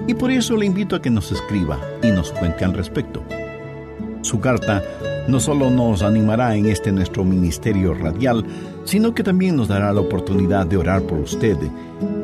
y 0.09 0.15
por 0.15 0.33
eso 0.33 0.57
le 0.57 0.67
invito 0.67 0.97
a 0.97 1.01
que 1.01 1.09
nos 1.09 1.31
escriba 1.31 1.79
y 2.03 2.09
nos 2.09 2.33
cuente 2.33 2.65
al 2.65 2.75
respecto. 2.75 3.23
Su 4.23 4.41
carta 4.41 4.83
no 5.29 5.39
solo 5.39 5.71
nos 5.71 6.03
animará 6.03 6.57
en 6.57 6.67
este 6.67 6.91
nuestro 6.91 7.23
ministerio 7.23 7.95
radial, 7.95 8.45
sino 8.83 9.15
que 9.15 9.23
también 9.23 9.55
nos 9.55 9.69
dará 9.69 9.93
la 9.93 10.01
oportunidad 10.01 10.67
de 10.67 10.79
orar 10.79 11.03
por 11.05 11.21
usted 11.21 11.57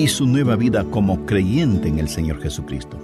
y 0.01 0.09
su 0.09 0.27
nueva 0.27 0.57
vida 0.57 0.83
como 0.83 1.25
creyente 1.25 1.87
en 1.87 2.01
el 2.01 2.09
Señor 2.09 2.43
Jesucristo. 2.43 2.99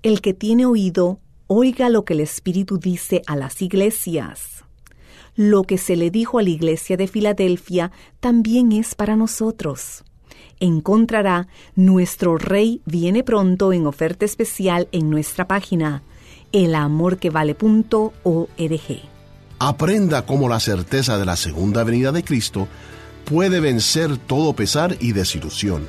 El 0.04 0.20
que 0.20 0.32
tiene 0.32 0.64
oído, 0.64 1.18
oiga 1.48 1.88
lo 1.88 2.04
que 2.04 2.12
el 2.12 2.20
Espíritu 2.20 2.78
dice 2.78 3.22
a 3.26 3.34
las 3.34 3.60
iglesias. 3.62 4.62
Lo 5.34 5.64
que 5.64 5.76
se 5.76 5.96
le 5.96 6.12
dijo 6.12 6.38
a 6.38 6.44
la 6.44 6.50
iglesia 6.50 6.96
de 6.96 7.08
Filadelfia 7.08 7.90
también 8.20 8.70
es 8.70 8.94
para 8.94 9.16
nosotros. 9.16 10.04
Encontrará 10.60 11.48
Nuestro 11.74 12.38
Rey 12.38 12.80
viene 12.86 13.24
pronto 13.24 13.72
en 13.72 13.88
oferta 13.88 14.24
especial 14.24 14.86
en 14.92 15.10
nuestra 15.10 15.48
página 15.48 16.04
elamorquevale.org. 16.52 19.21
Aprenda 19.64 20.26
cómo 20.26 20.48
la 20.48 20.58
certeza 20.58 21.18
de 21.18 21.24
la 21.24 21.36
segunda 21.36 21.84
venida 21.84 22.10
de 22.10 22.24
Cristo 22.24 22.66
puede 23.24 23.60
vencer 23.60 24.16
todo 24.16 24.54
pesar 24.54 24.96
y 24.98 25.12
desilusión. 25.12 25.86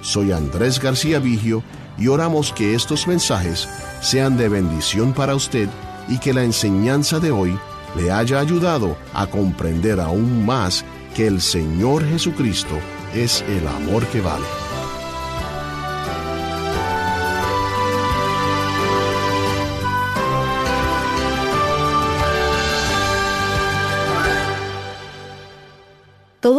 Soy 0.00 0.32
Andrés 0.32 0.80
García 0.80 1.20
Vigio 1.20 1.62
y 1.98 2.08
oramos 2.08 2.52
que 2.52 2.74
estos 2.74 3.06
mensajes 3.06 3.68
sean 4.00 4.36
de 4.36 4.48
bendición 4.48 5.12
para 5.12 5.34
usted 5.34 5.68
y 6.08 6.18
que 6.18 6.32
la 6.32 6.44
enseñanza 6.44 7.20
de 7.20 7.30
hoy 7.30 7.58
le 7.96 8.10
haya 8.10 8.40
ayudado 8.40 8.96
a 9.12 9.26
comprender 9.26 10.00
aún 10.00 10.44
más 10.46 10.84
que 11.14 11.26
el 11.26 11.40
Señor 11.40 12.04
Jesucristo 12.06 12.78
es 13.14 13.42
el 13.48 13.66
amor 13.66 14.06
que 14.06 14.20
vale. 14.20 14.69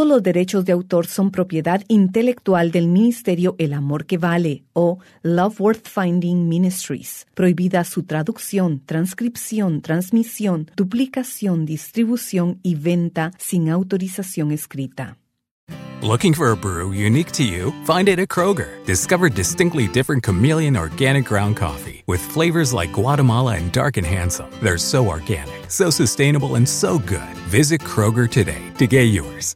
Todos 0.01 0.13
los 0.13 0.23
derechos 0.23 0.65
de 0.65 0.71
autor 0.71 1.05
son 1.05 1.29
propiedad 1.29 1.83
intelectual 1.87 2.71
del 2.71 2.87
Ministerio 2.87 3.53
El 3.59 3.71
Amor 3.71 4.07
que 4.07 4.17
Vale 4.17 4.63
o 4.73 4.97
Love 5.21 5.61
Worth 5.61 5.87
Finding 5.87 6.49
Ministries. 6.49 7.27
Prohibida 7.35 7.83
su 7.83 8.01
traducción, 8.01 8.81
transcripción, 8.83 9.83
transmisión, 9.83 10.71
duplicación, 10.75 11.67
distribución 11.67 12.57
y 12.63 12.73
venta 12.73 13.31
sin 13.37 13.69
autorización 13.69 14.51
escrita. 14.51 15.19
Looking 16.01 16.33
for 16.33 16.49
a 16.49 16.57
brew 16.57 16.89
unique 16.89 17.31
to 17.33 17.43
you? 17.43 17.71
Find 17.85 18.09
it 18.09 18.17
at 18.17 18.29
Kroger. 18.29 18.83
Discover 18.87 19.29
distinctly 19.29 19.87
different 19.87 20.23
chameleon 20.23 20.75
organic 20.75 21.25
ground 21.25 21.57
coffee 21.57 22.03
with 22.07 22.19
flavors 22.19 22.73
like 22.73 22.91
Guatemala 22.91 23.57
and 23.57 23.71
Dark 23.71 23.97
and 23.97 24.07
Handsome. 24.07 24.49
They're 24.63 24.79
so 24.79 25.07
organic, 25.07 25.69
so 25.69 25.91
sustainable, 25.91 26.55
and 26.55 26.67
so 26.67 26.97
good. 26.97 27.37
Visit 27.51 27.81
Kroger 27.81 28.27
today 28.27 28.63
to 28.79 28.87
get 28.87 29.03
yours. 29.13 29.55